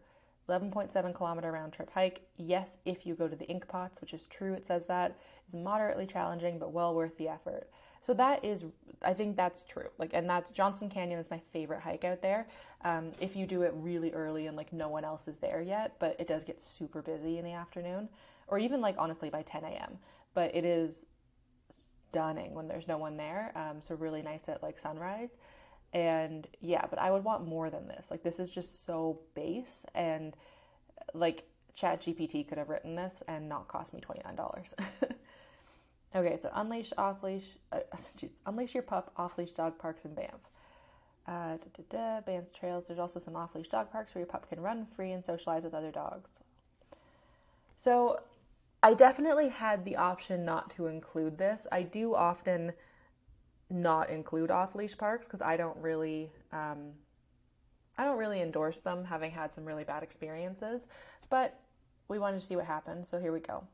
11.7 0.49 1.15
kilometer 1.15 1.53
round 1.53 1.73
trip 1.73 1.91
hike. 1.93 2.23
Yes, 2.37 2.79
if 2.87 3.05
you 3.05 3.15
go 3.15 3.29
to 3.29 3.37
the 3.37 3.45
Inkpots, 3.47 4.01
which 4.01 4.15
is 4.15 4.27
true, 4.29 4.55
it 4.55 4.65
says 4.65 4.87
that 4.87 5.19
is 5.47 5.55
moderately 5.55 6.07
challenging 6.07 6.59
but 6.59 6.73
well 6.73 6.95
worth 6.95 7.17
the 7.19 7.29
effort. 7.29 7.69
So 8.01 8.15
that 8.15 8.45
is, 8.45 8.65
I 9.03 9.13
think 9.13 9.37
that's 9.37 9.65
true. 9.65 9.89
Like, 9.99 10.11
and 10.15 10.31
that's 10.31 10.53
Johnston 10.53 10.89
Canyon 10.89 11.19
is 11.19 11.31
my 11.31 11.41
favorite 11.53 11.81
hike 11.81 12.05
out 12.05 12.23
there. 12.23 12.47
Um, 12.85 13.11
if 13.21 13.37
you 13.37 13.47
do 13.47 13.63
it 13.63 13.75
really 13.75 14.13
early 14.13 14.47
and 14.47 14.57
like 14.57 14.73
no 14.73 14.89
one 14.89 15.05
else 15.05 15.29
is 15.29 15.39
there 15.39 15.61
yet, 15.61 15.97
but 15.99 16.17
it 16.19 16.29
does 16.29 16.45
get 16.45 16.61
super 16.61 17.03
busy 17.03 17.37
in 17.37 17.45
the 17.45 17.53
afternoon, 17.53 18.09
or 18.47 18.59
even 18.59 18.81
like 18.81 18.95
honestly 18.97 19.29
by 19.29 19.43
10 19.43 19.65
a.m. 19.65 19.99
But 20.33 20.55
it 20.55 20.65
is 20.65 21.05
stunning 22.11 22.55
when 22.55 22.69
there's 22.69 22.89
no 22.89 22.99
one 22.99 23.17
there. 23.17 23.53
Um, 23.55 23.81
so 23.81 23.95
really 23.95 24.23
nice 24.23 24.49
at 24.49 24.63
like 24.63 24.79
sunrise. 24.79 25.31
And 25.93 26.47
yeah, 26.61 26.85
but 26.89 26.99
I 26.99 27.11
would 27.11 27.25
want 27.25 27.47
more 27.47 27.71
than 27.71 27.89
this. 27.89 28.11
Like 28.11 28.23
this 28.23 28.39
is 28.39 28.53
just 28.53 28.85
so 28.85 29.21
base 29.35 29.85
and 29.95 30.37
like 31.15 31.45
Chat 31.75 32.01
GPT 32.01 32.47
could 32.47 32.59
have 32.59 32.69
written 32.69 32.97
this 32.97 33.23
and 33.29 33.49
not 33.49 33.69
cost 33.69 33.95
me 33.95 34.01
twenty 34.01 34.21
nine 34.25 34.35
dollars. 34.35 34.75
okay, 36.15 36.39
so 36.41 36.51
unleash, 36.55 36.93
off 36.99 37.23
leash, 37.23 37.57
uh, 37.73 37.81
geez, 38.17 38.33
unleash 38.47 38.75
your 38.75 38.83
pup, 38.83 39.13
off 39.17 39.39
leash 39.39 39.53
dog 39.53 39.79
parks 39.79 40.05
in 40.05 40.15
Banff. 40.15 40.51
Uh, 41.27 41.57
da, 41.57 41.67
da, 41.77 41.83
da, 41.91 42.21
Banff's 42.23 42.53
trails. 42.53 42.87
There's 42.87 42.99
also 42.99 43.21
some 43.21 43.37
off 43.37 43.55
leash 43.55 43.69
dog 43.69 43.93
parks 43.93 44.15
where 44.15 44.21
your 44.21 44.27
pup 44.27 44.49
can 44.49 44.61
run 44.61 44.87
free 44.97 45.13
and 45.13 45.25
socialize 45.25 45.63
with 45.63 45.75
other 45.75 45.93
dogs. 45.93 46.41
So 47.77 48.21
I 48.83 48.95
definitely 48.95 49.49
had 49.49 49.85
the 49.85 49.97
option 49.97 50.45
not 50.45 50.71
to 50.77 50.87
include 50.87 51.39
this. 51.39 51.67
I 51.73 51.83
do 51.83 52.15
often 52.15 52.73
not 53.71 54.09
include 54.09 54.51
off 54.51 54.75
leash 54.75 54.97
parks 54.97 55.27
because 55.27 55.43
I 55.43 55.57
don't 55.57 55.77
really 55.79 56.31
um, 56.53 56.93
I 57.99 58.05
don't 58.05 58.19
really 58.19 58.41
endorse 58.41 58.79
them, 58.79 59.05
having 59.05 59.33
had 59.33 59.53
some 59.53 59.65
really 59.65 59.83
bad 59.83 60.05
experiences, 60.05 60.87
but 61.29 61.59
we 62.07 62.21
wanted 62.21 62.39
to 62.39 62.47
see 62.47 62.55
what 62.55 62.65
happened, 62.65 63.07
so 63.07 63.19
here 63.19 63.33
we 63.33 63.41
go. 63.41 63.65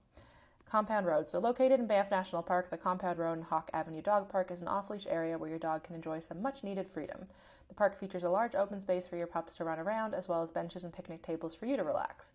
Compound 0.69 1.07
Road. 1.07 1.29
So, 1.29 1.38
located 1.38 1.79
in 1.79 1.87
Banff 1.87 2.11
National 2.11 2.43
Park, 2.43 2.71
the 2.71 2.79
Compound 2.79 3.19
Road 3.19 3.35
and 3.35 3.45
Hawk 3.45 3.71
Avenue 3.75 4.01
Dog 4.01 4.31
Park 4.31 4.51
is 4.51 4.62
an 4.62 4.67
off 4.67 4.88
leash 4.88 5.07
area 5.07 5.37
where 5.37 5.51
your 5.51 5.59
dog 5.59 5.85
can 5.85 5.95
enjoy 5.95 6.21
some 6.21 6.40
much 6.40 6.64
needed 6.64 6.88
freedom. 6.88 7.27
The 7.69 7.75
park 7.75 8.01
features 8.01 8.25
a 8.25 8.31
large 8.31 8.55
open 8.55 8.81
space 8.81 9.07
for 9.07 9.17
your 9.17 9.27
pups 9.27 9.55
to 9.57 9.64
run 9.64 9.79
around, 9.79 10.14
as 10.14 10.27
well 10.27 10.43
as 10.43 10.51
benches 10.51 10.83
and 10.83 10.93
picnic 10.93 11.23
tables 11.23 11.55
for 11.55 11.67
you 11.67 11.77
to 11.77 11.85
relax. 11.85 12.33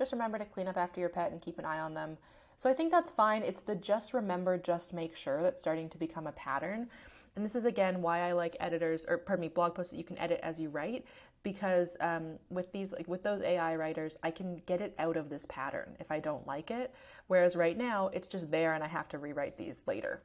Just 0.00 0.12
remember 0.12 0.38
to 0.38 0.46
clean 0.46 0.66
up 0.66 0.78
after 0.78 0.98
your 0.98 1.10
pet 1.10 1.30
and 1.30 1.42
keep 1.42 1.58
an 1.58 1.66
eye 1.66 1.78
on 1.78 1.92
them. 1.92 2.16
So, 2.56 2.70
I 2.70 2.72
think 2.72 2.90
that's 2.90 3.10
fine. 3.10 3.42
It's 3.42 3.60
the 3.60 3.74
just 3.74 4.14
remember, 4.14 4.56
just 4.56 4.94
make 4.94 5.14
sure 5.14 5.42
that's 5.42 5.60
starting 5.60 5.90
to 5.90 5.98
become 5.98 6.26
a 6.26 6.32
pattern. 6.32 6.88
And 7.36 7.44
this 7.44 7.54
is 7.54 7.66
again 7.66 8.00
why 8.00 8.20
I 8.20 8.32
like 8.32 8.56
editors, 8.60 9.04
or 9.06 9.18
pardon 9.18 9.42
me, 9.42 9.48
blog 9.48 9.74
posts 9.74 9.90
that 9.90 9.98
you 9.98 10.04
can 10.04 10.16
edit 10.16 10.40
as 10.42 10.58
you 10.58 10.70
write, 10.70 11.04
because 11.42 11.98
um, 12.00 12.38
with 12.48 12.72
these, 12.72 12.92
like 12.92 13.08
with 13.08 13.22
those 13.22 13.42
AI 13.42 13.76
writers, 13.76 14.16
I 14.22 14.30
can 14.30 14.62
get 14.64 14.80
it 14.80 14.94
out 14.98 15.18
of 15.18 15.28
this 15.28 15.44
pattern 15.50 15.96
if 16.00 16.10
I 16.10 16.18
don't 16.18 16.46
like 16.46 16.70
it. 16.70 16.94
Whereas 17.26 17.54
right 17.54 17.76
now, 17.76 18.08
it's 18.14 18.26
just 18.26 18.50
there 18.50 18.72
and 18.72 18.82
I 18.82 18.88
have 18.88 19.08
to 19.10 19.18
rewrite 19.18 19.58
these 19.58 19.82
later. 19.86 20.22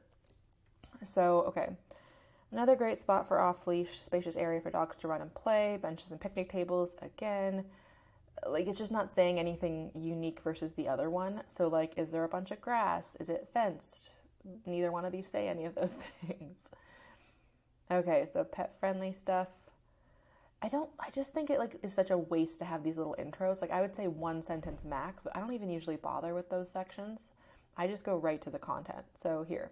So, 1.04 1.44
okay. 1.48 1.68
Another 2.50 2.76
great 2.76 2.98
spot 2.98 3.28
for 3.28 3.38
off 3.38 3.66
leash, 3.66 4.00
spacious 4.00 4.36
area 4.36 4.62
for 4.62 4.70
dogs 4.70 4.96
to 4.98 5.08
run 5.08 5.20
and 5.20 5.34
play, 5.34 5.78
benches 5.82 6.12
and 6.12 6.20
picnic 6.20 6.50
tables. 6.50 6.96
Again, 7.02 7.66
like 8.46 8.66
it's 8.66 8.78
just 8.78 8.92
not 8.92 9.14
saying 9.14 9.38
anything 9.38 9.90
unique 9.94 10.40
versus 10.40 10.74
the 10.74 10.88
other 10.88 11.08
one. 11.08 11.42
So, 11.48 11.68
like, 11.68 11.92
is 11.96 12.10
there 12.10 12.24
a 12.24 12.28
bunch 12.28 12.50
of 12.50 12.60
grass? 12.60 13.16
Is 13.20 13.28
it 13.28 13.48
fenced? 13.52 14.10
Neither 14.64 14.92
one 14.92 15.04
of 15.04 15.12
these 15.12 15.26
say 15.26 15.48
any 15.48 15.64
of 15.64 15.74
those 15.74 15.96
things. 16.26 16.70
Okay, 17.90 18.26
so 18.30 18.44
pet 18.44 18.74
friendly 18.80 19.12
stuff. 19.12 19.48
I 20.62 20.68
don't 20.68 20.90
I 20.98 21.10
just 21.10 21.34
think 21.34 21.50
it 21.50 21.58
like 21.58 21.78
is 21.82 21.92
such 21.92 22.10
a 22.10 22.18
waste 22.18 22.58
to 22.60 22.64
have 22.64 22.82
these 22.82 22.96
little 22.96 23.16
intros. 23.18 23.60
Like 23.60 23.70
I 23.70 23.80
would 23.80 23.94
say 23.94 24.08
one 24.08 24.42
sentence 24.42 24.82
max, 24.84 25.24
but 25.24 25.36
I 25.36 25.40
don't 25.40 25.52
even 25.52 25.70
usually 25.70 25.96
bother 25.96 26.34
with 26.34 26.48
those 26.50 26.70
sections. 26.70 27.30
I 27.76 27.86
just 27.86 28.04
go 28.04 28.16
right 28.16 28.40
to 28.42 28.50
the 28.50 28.58
content. 28.58 29.04
So 29.14 29.44
here. 29.46 29.70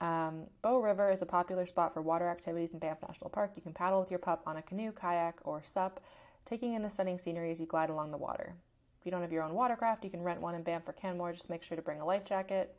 Um, 0.00 0.46
Bow 0.62 0.80
River 0.80 1.10
is 1.10 1.22
a 1.22 1.26
popular 1.26 1.64
spot 1.64 1.94
for 1.94 2.02
water 2.02 2.28
activities 2.28 2.70
in 2.72 2.80
Banff 2.80 2.98
National 3.06 3.30
Park. 3.30 3.52
You 3.54 3.62
can 3.62 3.72
paddle 3.72 4.00
with 4.00 4.10
your 4.10 4.18
pup 4.18 4.42
on 4.46 4.56
a 4.56 4.62
canoe, 4.62 4.90
kayak, 4.90 5.38
or 5.44 5.62
sup, 5.64 6.00
taking 6.44 6.74
in 6.74 6.82
the 6.82 6.90
stunning 6.90 7.18
scenery 7.18 7.50
as 7.50 7.60
you 7.60 7.66
glide 7.66 7.90
along 7.90 8.10
the 8.10 8.18
water. 8.18 8.54
If 9.00 9.06
you 9.06 9.10
don't 9.10 9.22
have 9.22 9.32
your 9.32 9.42
own 9.42 9.54
watercraft, 9.54 10.04
you 10.04 10.10
can 10.10 10.22
rent 10.22 10.40
one 10.40 10.54
in 10.54 10.62
Banff 10.62 10.88
or 10.88 10.92
Canmore. 10.92 11.32
Just 11.32 11.50
make 11.50 11.62
sure 11.62 11.76
to 11.76 11.82
bring 11.82 12.00
a 12.00 12.06
life 12.06 12.24
jacket. 12.24 12.76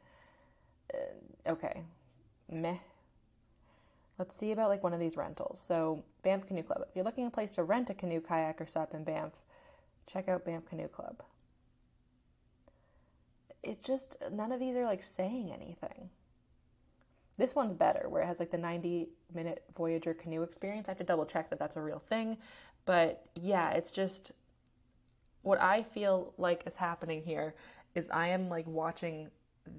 Uh, 0.94 1.52
okay. 1.52 1.84
Meh. 2.50 2.78
Let's 4.18 4.36
see 4.36 4.52
about 4.52 4.70
like 4.70 4.84
one 4.84 4.94
of 4.94 5.00
these 5.00 5.18
rentals. 5.18 5.62
So, 5.66 6.04
Banff 6.22 6.48
Canoe 6.48 6.64
Club. 6.64 6.86
If 6.88 6.96
you're 6.96 7.04
looking 7.04 7.26
a 7.26 7.32
place 7.32 7.52
to 7.56 7.64
rent 7.64 7.90
a 7.90 7.94
canoe, 7.94 8.22
kayak, 8.22 8.62
or 8.62 8.68
sup 8.68 8.94
in 8.94 9.04
Banff, 9.04 9.34
check 10.08 10.30
out 10.30 10.46
Banff 10.46 10.66
Canoe 10.66 10.88
Club. 10.88 11.24
It's 13.64 13.86
just 13.86 14.16
none 14.32 14.52
of 14.52 14.60
these 14.60 14.76
are 14.76 14.86
like 14.86 15.04
saying 15.04 15.52
anything. 15.52 16.10
This 17.38 17.56
one's 17.56 17.74
better, 17.74 18.08
where 18.08 18.22
it 18.22 18.28
has 18.28 18.40
like 18.40 18.52
the 18.52 18.58
90 18.58 19.10
minute 19.34 19.64
Voyager 19.76 20.14
canoe 20.14 20.44
experience. 20.44 20.88
I 20.88 20.92
have 20.92 21.00
to 21.00 21.04
double 21.04 21.26
check 21.26 21.50
that 21.50 21.58
that's 21.58 21.76
a 21.76 21.82
real 21.82 22.00
thing. 22.08 22.38
But 22.86 23.26
yeah, 23.36 23.72
it's 23.72 23.92
just 23.92 24.32
what 25.42 25.62
I 25.62 25.84
feel 25.84 26.34
like 26.38 26.64
is 26.66 26.76
happening 26.76 27.24
here 27.24 27.56
is 27.96 28.10
I 28.10 28.30
am 28.30 28.50
like 28.50 28.68
watching 28.68 29.30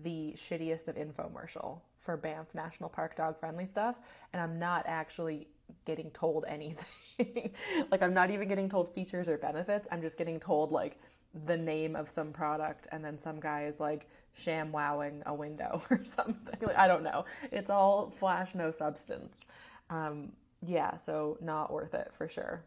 the 0.03 0.35
shittiest 0.37 0.89
of 0.89 0.97
infomercial 0.97 1.81
for 1.99 2.17
Banff 2.17 2.55
National 2.55 2.89
Park 2.89 3.17
dog 3.17 3.39
friendly 3.39 3.67
stuff, 3.67 3.97
and 4.33 4.41
I'm 4.41 4.59
not 4.59 4.85
actually 4.87 5.49
getting 5.87 6.11
told 6.11 6.45
anything. 6.49 7.53
like, 7.91 8.03
I'm 8.03 8.15
not 8.15 8.31
even 8.31 8.49
getting 8.49 8.69
told 8.69 8.95
features 8.95 9.29
or 9.29 9.39
benefits. 9.39 9.89
I'm 9.91 10.03
just 10.03 10.19
getting 10.19 10.39
told, 10.39 10.71
like, 10.71 10.99
the 11.47 11.57
name 11.57 11.97
of 11.97 12.09
some 12.09 12.33
product, 12.33 12.87
and 12.93 13.05
then 13.05 13.19
some 13.19 13.41
guy 13.41 13.65
is 13.65 13.81
like 13.81 14.09
sham 14.33 14.71
wowing 14.71 15.23
a 15.27 15.35
window 15.35 15.83
or 15.91 16.05
something. 16.05 16.57
Like, 16.63 16.79
I 16.79 16.87
don't 16.87 17.03
know. 17.03 17.25
It's 17.51 17.71
all 17.71 18.11
flash, 18.19 18.55
no 18.55 18.71
substance. 18.71 19.45
Um, 19.91 20.33
yeah, 20.63 20.97
so 20.97 21.37
not 21.41 21.73
worth 21.73 21.95
it 21.95 22.13
for 22.17 22.29
sure. 22.29 22.65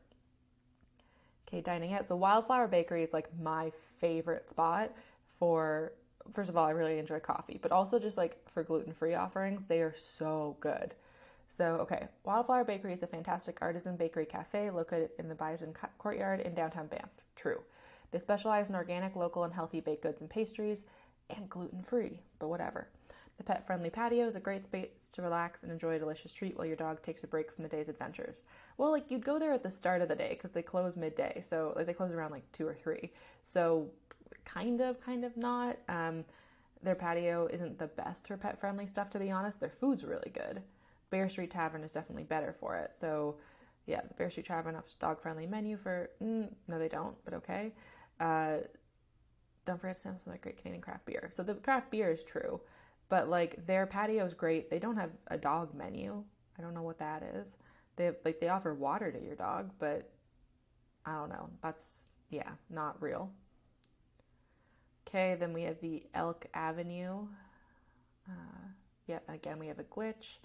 Okay, 1.48 1.62
dining 1.62 1.94
out. 1.94 2.06
So, 2.06 2.16
Wildflower 2.16 2.68
Bakery 2.68 3.04
is 3.04 3.14
like 3.14 3.30
my 3.40 3.72
favorite 4.00 4.50
spot 4.50 4.92
for 5.40 5.94
first 6.34 6.50
of 6.50 6.58
all, 6.58 6.66
I 6.66 6.72
really 6.72 7.00
enjoy 7.00 7.20
coffee, 7.20 7.60
but 7.62 7.72
also 7.72 8.00
just 8.00 8.18
like 8.18 8.38
for 8.50 8.64
gluten 8.64 8.94
free 8.94 9.14
offerings, 9.14 9.66
they 9.66 9.82
are 9.82 9.96
so 9.96 10.58
good. 10.60 10.94
So, 11.50 11.76
okay, 11.76 12.08
Wildflower 12.26 12.66
Bakery 12.66 12.94
is 12.94 13.04
a 13.04 13.08
fantastic 13.08 13.58
artisan 13.62 13.96
bakery 13.96 14.26
cafe 14.26 14.70
located 14.70 15.12
in 15.18 15.30
the 15.30 15.36
Bison 15.36 15.74
Courtyard 15.98 16.42
in 16.42 16.54
downtown 16.54 16.88
Banff. 16.88 17.10
True. 17.36 17.62
They 18.12 18.20
specialize 18.20 18.70
in 18.70 18.76
organic, 18.76 19.16
local, 19.16 19.44
and 19.44 19.54
healthy 19.54 19.80
baked 19.80 20.04
goods 20.04 20.22
and 20.22 20.30
pastries, 20.30 20.86
and 21.30 21.50
gluten 21.50 21.84
free, 21.84 22.22
but 22.40 22.48
whatever. 22.48 22.88
The 23.38 23.44
pet 23.44 23.68
friendly 23.68 23.90
patio 23.90 24.26
is 24.26 24.36
a 24.36 24.40
great 24.40 24.64
space 24.64 25.10
to 25.12 25.22
relax 25.22 25.64
and 25.64 25.72
enjoy 25.72 25.96
a 25.96 26.00
delicious 26.00 26.32
treat 26.32 26.58
while 26.58 26.66
your 26.66 26.76
dog 26.76 27.02
takes 27.04 27.24
a 27.24 27.28
break 27.28 27.52
from 27.52 27.62
the 27.62 27.70
day's 27.70 27.88
adventures. 27.88 28.44
Well, 28.78 28.92
like 28.92 29.12
you'd 29.12 29.26
go 29.26 29.38
there 29.38 29.54
at 29.54 29.64
the 29.64 29.70
start 29.70 30.02
of 30.02 30.10
the 30.10 30.16
day 30.16 30.30
because 30.30 30.52
they 30.52 30.64
close 30.64 30.98
midday, 30.98 31.42
so 31.42 31.74
like 31.76 31.86
they 31.86 31.94
close 31.94 32.14
around 32.14 32.32
like 32.32 32.52
two 32.52 32.68
or 32.68 32.74
three. 32.74 33.12
So 33.44 33.90
kind 34.46 34.82
of, 34.82 35.00
kind 35.00 35.24
of 35.24 35.38
not. 35.38 35.78
Um, 35.88 36.26
their 36.82 36.96
patio 36.96 37.48
isn't 37.52 37.80
the 37.80 37.88
best 37.88 38.28
for 38.28 38.38
pet 38.38 38.60
friendly 38.60 38.88
stuff, 38.88 39.10
to 39.12 39.20
be 39.20 39.32
honest. 39.32 39.60
Their 39.60 39.70
food's 39.70 40.04
really 40.04 40.32
good. 40.32 40.62
Bear 41.10 41.30
Street 41.30 41.52
Tavern 41.52 41.84
is 41.84 41.92
definitely 41.92 42.24
better 42.24 42.56
for 42.60 42.76
it. 42.78 42.92
So, 42.94 43.38
yeah, 43.86 44.02
the 44.08 44.14
Bear 44.14 44.30
Street 44.30 44.48
Tavern 44.48 44.76
offers 44.76 44.96
dog 45.00 45.22
friendly 45.22 45.48
menu 45.48 45.78
for. 45.78 46.10
Mm, 46.22 46.52
no, 46.68 46.78
they 46.80 46.90
don't, 46.90 47.16
but 47.24 47.34
okay. 47.36 47.74
Uh, 48.20 48.58
don't 49.66 49.80
forget 49.80 49.96
to 49.96 50.02
send 50.02 50.20
some 50.20 50.34
great 50.42 50.58
Canadian 50.58 50.82
craft 50.82 51.06
beer. 51.06 51.30
So 51.34 51.44
the 51.44 51.56
craft 51.56 51.92
beer 51.92 52.12
is 52.12 52.24
true, 52.24 52.62
but 53.10 53.30
like 53.30 53.66
their 53.66 53.86
patio 53.86 54.26
is 54.26 54.34
great. 54.34 54.70
They 54.70 54.80
don't 54.80 54.98
have 54.98 55.12
a 55.28 55.38
dog 55.38 55.74
menu. 55.74 56.24
I 56.58 56.62
don't 56.62 56.74
know 56.74 56.82
what 56.82 57.00
that 57.00 57.24
is. 57.24 57.54
They 57.96 58.06
have, 58.06 58.16
like 58.26 58.40
they 58.40 58.50
offer 58.50 58.74
water 58.74 59.12
to 59.12 59.22
your 59.22 59.36
dog, 59.36 59.72
but 59.80 60.12
I 61.06 61.14
don't 61.14 61.30
know. 61.30 61.50
That's 61.64 62.06
yeah, 62.30 62.52
not 62.70 63.02
real. 63.02 63.32
Okay, 65.08 65.36
then 65.40 65.54
we 65.54 65.64
have 65.64 65.80
the 65.80 66.04
Elk 66.14 66.46
Avenue. 66.54 67.28
Uh, 68.28 68.68
yep, 69.08 69.24
again, 69.30 69.58
we 69.58 69.68
have 69.68 69.80
a 69.80 69.86
glitch. 69.86 70.40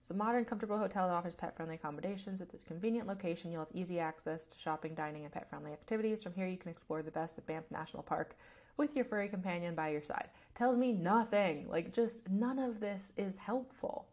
It's 0.00 0.10
a 0.10 0.14
modern, 0.14 0.46
comfortable 0.46 0.78
hotel 0.78 1.08
that 1.08 1.14
offers 1.14 1.36
pet 1.36 1.54
friendly 1.54 1.74
accommodations. 1.74 2.40
With 2.40 2.54
its 2.54 2.64
convenient 2.64 3.06
location, 3.06 3.50
you'll 3.50 3.60
have 3.66 3.74
easy 3.74 4.00
access 4.00 4.46
to 4.46 4.58
shopping, 4.58 4.94
dining, 4.94 5.24
and 5.24 5.32
pet 5.32 5.50
friendly 5.50 5.72
activities. 5.72 6.22
From 6.22 6.32
here, 6.32 6.46
you 6.46 6.56
can 6.56 6.70
explore 6.70 7.02
the 7.02 7.10
best 7.10 7.36
of 7.36 7.46
Banff 7.46 7.64
National 7.70 8.02
Park 8.02 8.36
with 8.78 8.96
your 8.96 9.04
furry 9.04 9.28
companion 9.28 9.74
by 9.74 9.90
your 9.90 10.02
side. 10.02 10.28
Tells 10.54 10.78
me 10.78 10.92
nothing. 10.92 11.68
Like, 11.68 11.92
just 11.92 12.28
none 12.30 12.58
of 12.58 12.80
this 12.80 13.12
is 13.16 13.36
helpful. 13.36 14.06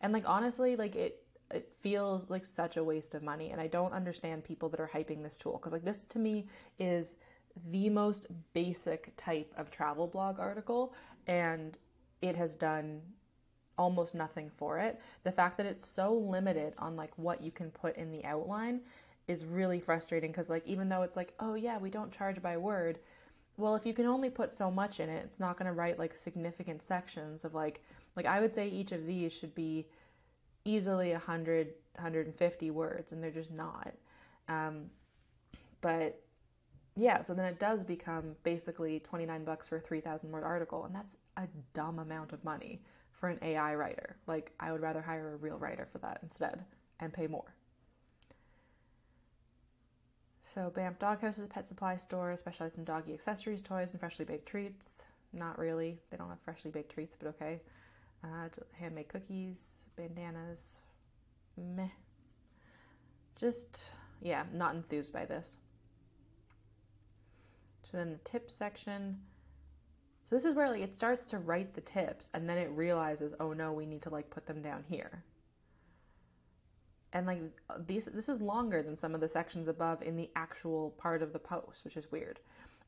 And, 0.00 0.12
like, 0.12 0.24
honestly, 0.26 0.76
like, 0.76 0.96
it, 0.96 1.22
it 1.50 1.70
feels 1.80 2.30
like 2.30 2.44
such 2.44 2.76
a 2.76 2.84
waste 2.84 3.14
of 3.14 3.22
money. 3.22 3.50
And 3.50 3.60
I 3.60 3.66
don't 3.66 3.92
understand 3.92 4.44
people 4.44 4.68
that 4.70 4.80
are 4.80 4.90
hyping 4.92 5.22
this 5.22 5.36
tool. 5.36 5.58
Because, 5.58 5.72
like, 5.72 5.84
this 5.84 6.04
to 6.04 6.18
me 6.18 6.46
is 6.78 7.16
the 7.70 7.90
most 7.90 8.26
basic 8.52 9.12
type 9.16 9.52
of 9.56 9.70
travel 9.70 10.06
blog 10.06 10.38
article 10.38 10.94
and 11.26 11.76
it 12.22 12.36
has 12.36 12.54
done 12.54 13.00
almost 13.78 14.14
nothing 14.14 14.50
for 14.56 14.78
it. 14.78 15.00
The 15.24 15.32
fact 15.32 15.56
that 15.56 15.66
it's 15.66 15.86
so 15.86 16.12
limited 16.12 16.74
on 16.78 16.96
like 16.96 17.12
what 17.16 17.42
you 17.42 17.50
can 17.50 17.70
put 17.70 17.96
in 17.96 18.10
the 18.12 18.24
outline 18.24 18.80
is 19.26 19.44
really 19.44 19.80
frustrating 19.80 20.30
because 20.30 20.48
like 20.48 20.66
even 20.66 20.88
though 20.88 21.02
it's 21.02 21.16
like, 21.16 21.32
"Oh 21.40 21.54
yeah, 21.54 21.78
we 21.78 21.90
don't 21.90 22.12
charge 22.12 22.42
by 22.42 22.56
word." 22.56 22.98
Well, 23.60 23.76
if 23.76 23.84
you 23.84 23.92
can 23.92 24.06
only 24.06 24.30
put 24.30 24.54
so 24.54 24.70
much 24.70 25.00
in 25.00 25.10
it, 25.10 25.22
it's 25.22 25.38
not 25.38 25.58
going 25.58 25.66
to 25.66 25.72
write 25.72 25.98
like 25.98 26.16
significant 26.16 26.82
sections 26.82 27.44
of 27.44 27.54
like 27.54 27.82
like 28.16 28.24
I 28.24 28.40
would 28.40 28.54
say 28.54 28.68
each 28.68 28.92
of 28.92 29.06
these 29.06 29.32
should 29.32 29.54
be 29.54 29.86
easily 30.64 31.12
100 31.12 31.68
150 31.96 32.70
words 32.70 33.12
and 33.12 33.22
they're 33.22 33.30
just 33.30 33.50
not. 33.50 33.92
Um, 34.48 34.86
but 35.82 36.22
yeah, 36.96 37.20
so 37.20 37.34
then 37.34 37.44
it 37.44 37.60
does 37.60 37.84
become 37.84 38.34
basically 38.44 39.00
29 39.00 39.44
bucks 39.44 39.68
for 39.68 39.76
a 39.76 39.80
3000 39.80 40.30
word 40.30 40.42
article 40.42 40.86
and 40.86 40.94
that's 40.94 41.16
a 41.36 41.46
dumb 41.74 41.98
amount 41.98 42.32
of 42.32 42.42
money 42.42 42.80
for 43.12 43.28
an 43.28 43.38
AI 43.42 43.74
writer. 43.74 44.16
Like 44.26 44.52
I 44.58 44.72
would 44.72 44.80
rather 44.80 45.02
hire 45.02 45.34
a 45.34 45.36
real 45.36 45.58
writer 45.58 45.86
for 45.92 45.98
that 45.98 46.20
instead 46.22 46.64
and 46.98 47.12
pay 47.12 47.26
more. 47.26 47.54
So 50.52 50.70
Banff 50.70 50.98
Doghouse 50.98 51.38
is 51.38 51.44
a 51.44 51.48
pet 51.48 51.66
supply 51.66 51.96
store, 51.96 52.36
specializes 52.36 52.78
in 52.78 52.84
doggy 52.84 53.14
accessories, 53.14 53.62
toys, 53.62 53.92
and 53.92 54.00
freshly 54.00 54.24
baked 54.24 54.46
treats. 54.46 55.02
Not 55.32 55.58
really. 55.58 55.98
They 56.10 56.16
don't 56.16 56.28
have 56.28 56.40
freshly 56.44 56.72
baked 56.72 56.92
treats, 56.92 57.14
but 57.16 57.28
okay. 57.28 57.60
Uh, 58.24 58.48
handmade 58.72 59.08
cookies, 59.08 59.82
bandanas. 59.96 60.80
Meh. 61.56 61.88
Just, 63.38 63.86
yeah, 64.20 64.44
not 64.52 64.74
enthused 64.74 65.12
by 65.12 65.24
this. 65.24 65.56
So 67.84 67.96
then 67.96 68.12
the 68.12 68.30
tip 68.30 68.50
section. 68.50 69.20
So 70.24 70.34
this 70.34 70.44
is 70.44 70.54
where 70.54 70.68
like 70.68 70.82
it 70.82 70.94
starts 70.94 71.26
to 71.26 71.38
write 71.38 71.74
the 71.74 71.80
tips 71.80 72.28
and 72.34 72.48
then 72.48 72.58
it 72.58 72.70
realizes, 72.70 73.34
oh 73.38 73.52
no, 73.52 73.72
we 73.72 73.86
need 73.86 74.02
to 74.02 74.10
like 74.10 74.30
put 74.30 74.46
them 74.46 74.62
down 74.62 74.84
here. 74.88 75.22
And 77.12 77.26
like 77.26 77.40
these 77.86 78.06
this 78.06 78.28
is 78.28 78.40
longer 78.40 78.82
than 78.82 78.96
some 78.96 79.14
of 79.14 79.20
the 79.20 79.28
sections 79.28 79.68
above 79.68 80.02
in 80.02 80.16
the 80.16 80.30
actual 80.36 80.90
part 80.98 81.22
of 81.22 81.32
the 81.32 81.38
post 81.38 81.84
which 81.84 81.96
is 81.96 82.12
weird. 82.12 82.40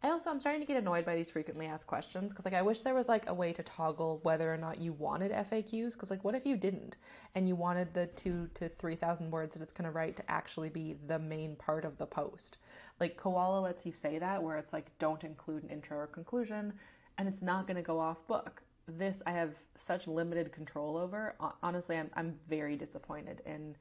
I 0.02 0.10
also 0.10 0.30
i'm 0.30 0.40
starting 0.40 0.60
to 0.60 0.66
get 0.66 0.76
annoyed 0.76 1.04
by 1.04 1.14
these 1.14 1.30
frequently 1.30 1.66
asked 1.66 1.86
questions 1.86 2.32
because 2.32 2.44
like 2.44 2.54
i 2.54 2.62
wish 2.62 2.80
there 2.80 2.94
was 2.94 3.08
like 3.08 3.28
a 3.28 3.34
way 3.34 3.52
to 3.52 3.62
toggle 3.62 4.18
whether 4.24 4.52
or 4.52 4.56
not 4.56 4.80
you 4.80 4.92
wanted 4.92 5.30
faqs 5.30 5.92
because 5.92 6.10
like 6.10 6.24
what 6.24 6.34
if 6.34 6.44
you 6.44 6.56
didn't? 6.56 6.96
And 7.34 7.48
you 7.48 7.54
wanted 7.54 7.94
the 7.94 8.06
two 8.06 8.48
to 8.54 8.68
three 8.68 8.96
thousand 8.96 9.30
words 9.30 9.54
that 9.54 9.62
it's 9.62 9.72
going 9.72 9.84
to 9.84 9.90
write 9.90 10.16
to 10.16 10.30
actually 10.30 10.68
be 10.68 10.96
the 11.06 11.18
main 11.18 11.56
part 11.56 11.84
of 11.84 11.98
the 11.98 12.06
post. 12.06 12.58
Like 13.00 13.16
Koala 13.16 13.60
lets 13.60 13.86
you 13.86 13.92
say 13.92 14.18
that 14.18 14.42
where 14.42 14.56
it's 14.56 14.72
like 14.72 14.96
don't 14.98 15.24
include 15.24 15.64
an 15.64 15.70
intro 15.70 15.98
or 15.98 16.06
conclusion 16.06 16.72
and 17.18 17.28
it's 17.28 17.42
not 17.42 17.66
going 17.66 17.76
to 17.76 17.82
go 17.82 17.98
off 17.98 18.26
book. 18.26 18.62
This 18.88 19.22
i 19.26 19.30
have 19.30 19.54
such 19.76 20.08
limited 20.08 20.52
control 20.52 20.96
over. 20.96 21.34
Honestly 21.62 21.96
i'm, 21.96 22.10
I'm 22.16 22.38
very 22.48 22.76
disappointed 22.76 23.42
in 23.46 23.76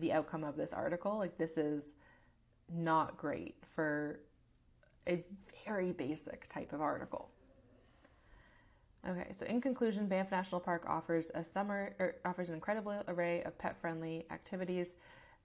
the 0.00 0.12
outcome 0.12 0.44
of 0.44 0.56
this 0.56 0.72
article. 0.72 1.18
Like, 1.18 1.36
this 1.38 1.56
is 1.56 1.94
not 2.74 3.16
great 3.16 3.56
for 3.74 4.20
a 5.08 5.24
very 5.66 5.92
basic 5.92 6.48
type 6.48 6.72
of 6.72 6.80
article. 6.80 7.30
Okay, 9.08 9.28
so 9.34 9.46
in 9.46 9.60
conclusion, 9.60 10.06
Banff 10.06 10.30
National 10.30 10.60
Park 10.60 10.84
offers 10.86 11.30
a 11.34 11.44
summer 11.44 11.94
er, 12.00 12.16
offers 12.24 12.48
an 12.48 12.54
incredible 12.54 13.02
array 13.08 13.42
of 13.44 13.56
pet-friendly 13.56 14.26
activities, 14.30 14.96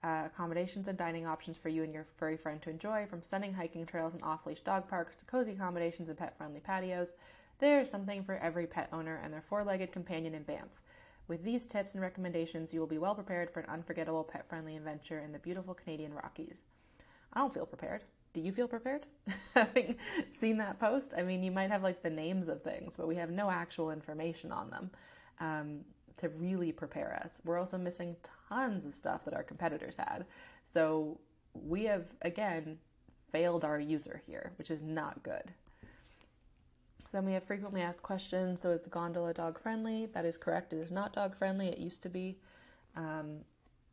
uh, 0.02 0.24
accommodations, 0.26 0.88
and 0.88 0.98
dining 0.98 1.24
options 1.24 1.56
for 1.56 1.68
you 1.68 1.82
and 1.82 1.94
your 1.94 2.06
furry 2.16 2.36
friend 2.36 2.60
to 2.62 2.70
enjoy. 2.70 3.06
From 3.06 3.22
stunning 3.22 3.54
hiking 3.54 3.86
trails 3.86 4.14
and 4.14 4.22
off-leash 4.22 4.60
dog 4.60 4.88
parks 4.88 5.16
to 5.16 5.24
cozy 5.24 5.52
accommodations 5.52 6.08
and 6.08 6.18
pet-friendly 6.18 6.60
patios, 6.60 7.12
there 7.58 7.80
is 7.80 7.88
something 7.88 8.24
for 8.24 8.36
every 8.38 8.66
pet 8.66 8.88
owner 8.92 9.20
and 9.22 9.32
their 9.32 9.44
four-legged 9.48 9.92
companion 9.92 10.34
in 10.34 10.42
Banff. 10.42 10.82
With 11.26 11.42
these 11.42 11.66
tips 11.66 11.94
and 11.94 12.02
recommendations, 12.02 12.74
you 12.74 12.80
will 12.80 12.86
be 12.86 12.98
well 12.98 13.14
prepared 13.14 13.50
for 13.50 13.60
an 13.60 13.70
unforgettable 13.70 14.24
pet 14.24 14.46
friendly 14.48 14.76
adventure 14.76 15.20
in 15.20 15.32
the 15.32 15.38
beautiful 15.38 15.74
Canadian 15.74 16.12
Rockies. 16.12 16.62
I 17.32 17.40
don't 17.40 17.54
feel 17.54 17.66
prepared. 17.66 18.04
Do 18.34 18.40
you 18.40 18.52
feel 18.52 18.68
prepared? 18.68 19.06
Having 19.54 19.96
seen 20.36 20.58
that 20.58 20.78
post, 20.78 21.14
I 21.16 21.22
mean, 21.22 21.42
you 21.42 21.50
might 21.50 21.70
have 21.70 21.82
like 21.82 22.02
the 22.02 22.10
names 22.10 22.48
of 22.48 22.62
things, 22.62 22.96
but 22.96 23.08
we 23.08 23.16
have 23.16 23.30
no 23.30 23.50
actual 23.50 23.90
information 23.90 24.52
on 24.52 24.70
them 24.70 24.90
um, 25.40 25.80
to 26.18 26.28
really 26.28 26.72
prepare 26.72 27.18
us. 27.24 27.40
We're 27.44 27.58
also 27.58 27.78
missing 27.78 28.16
tons 28.48 28.84
of 28.84 28.94
stuff 28.94 29.24
that 29.24 29.34
our 29.34 29.42
competitors 29.42 29.96
had. 29.96 30.26
So 30.64 31.18
we 31.54 31.84
have, 31.84 32.12
again, 32.22 32.78
failed 33.32 33.64
our 33.64 33.80
user 33.80 34.20
here, 34.26 34.52
which 34.58 34.70
is 34.70 34.82
not 34.82 35.22
good. 35.22 35.52
So 37.06 37.18
then 37.18 37.26
we 37.26 37.32
have 37.32 37.44
frequently 37.44 37.82
asked 37.82 38.02
questions. 38.02 38.60
So 38.60 38.70
is 38.70 38.82
the 38.82 38.90
gondola 38.90 39.34
dog 39.34 39.60
friendly? 39.60 40.06
That 40.06 40.24
is 40.24 40.36
correct. 40.36 40.72
It 40.72 40.78
is 40.78 40.90
not 40.90 41.12
dog 41.12 41.36
friendly. 41.36 41.68
It 41.68 41.78
used 41.78 42.02
to 42.02 42.08
be. 42.08 42.38
Um, 42.96 43.40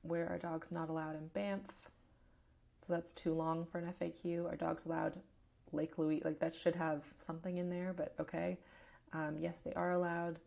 where 0.04 0.28
are 0.30 0.38
dogs 0.38 0.72
not 0.72 0.90
allowed 0.90 1.16
in 1.16 1.28
Banff? 1.28 1.90
So 2.88 2.94
that's 2.94 3.14
too 3.14 3.34
long 3.34 3.66
for 3.66 3.80
an 3.80 3.94
FAQ. 4.00 4.52
Are 4.52 4.56
dogs 4.56 4.86
allowed 4.86 5.20
Lake 5.72 5.98
Louise? 5.98 6.24
Like 6.24 6.40
that 6.40 6.56
should 6.56 6.76
have 6.76 7.04
something 7.20 7.58
in 7.58 7.70
there, 7.70 7.94
but 7.96 8.16
okay. 8.20 8.58
Um, 9.14 9.36
yes, 9.40 9.62
they 9.62 9.74
are 9.74 9.92
allowed 9.92 10.40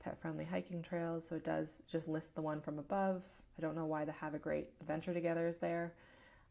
pet 0.00 0.20
friendly 0.20 0.44
hiking 0.44 0.82
trails. 0.82 1.26
So 1.26 1.36
it 1.36 1.44
does 1.44 1.82
just 1.88 2.08
list 2.08 2.34
the 2.34 2.42
one 2.42 2.60
from 2.60 2.78
above. 2.78 3.22
I 3.58 3.62
don't 3.62 3.76
know 3.76 3.86
why 3.86 4.04
the 4.04 4.12
Have 4.12 4.34
a 4.34 4.38
Great 4.38 4.68
Adventure 4.80 5.14
Together 5.14 5.46
is 5.46 5.58
there. 5.58 5.92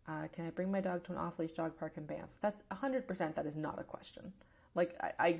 Uh, 0.07 0.27
can 0.31 0.45
I 0.45 0.49
bring 0.49 0.71
my 0.71 0.81
dog 0.81 1.03
to 1.05 1.11
an 1.11 1.17
off 1.17 1.37
leash 1.37 1.51
dog 1.51 1.77
park 1.77 1.93
in 1.97 2.05
Banff? 2.05 2.29
That's 2.41 2.63
100% 2.71 3.35
that 3.35 3.45
is 3.45 3.55
not 3.55 3.79
a 3.79 3.83
question. 3.83 4.31
Like, 4.75 4.95
I, 5.01 5.11
I 5.19 5.39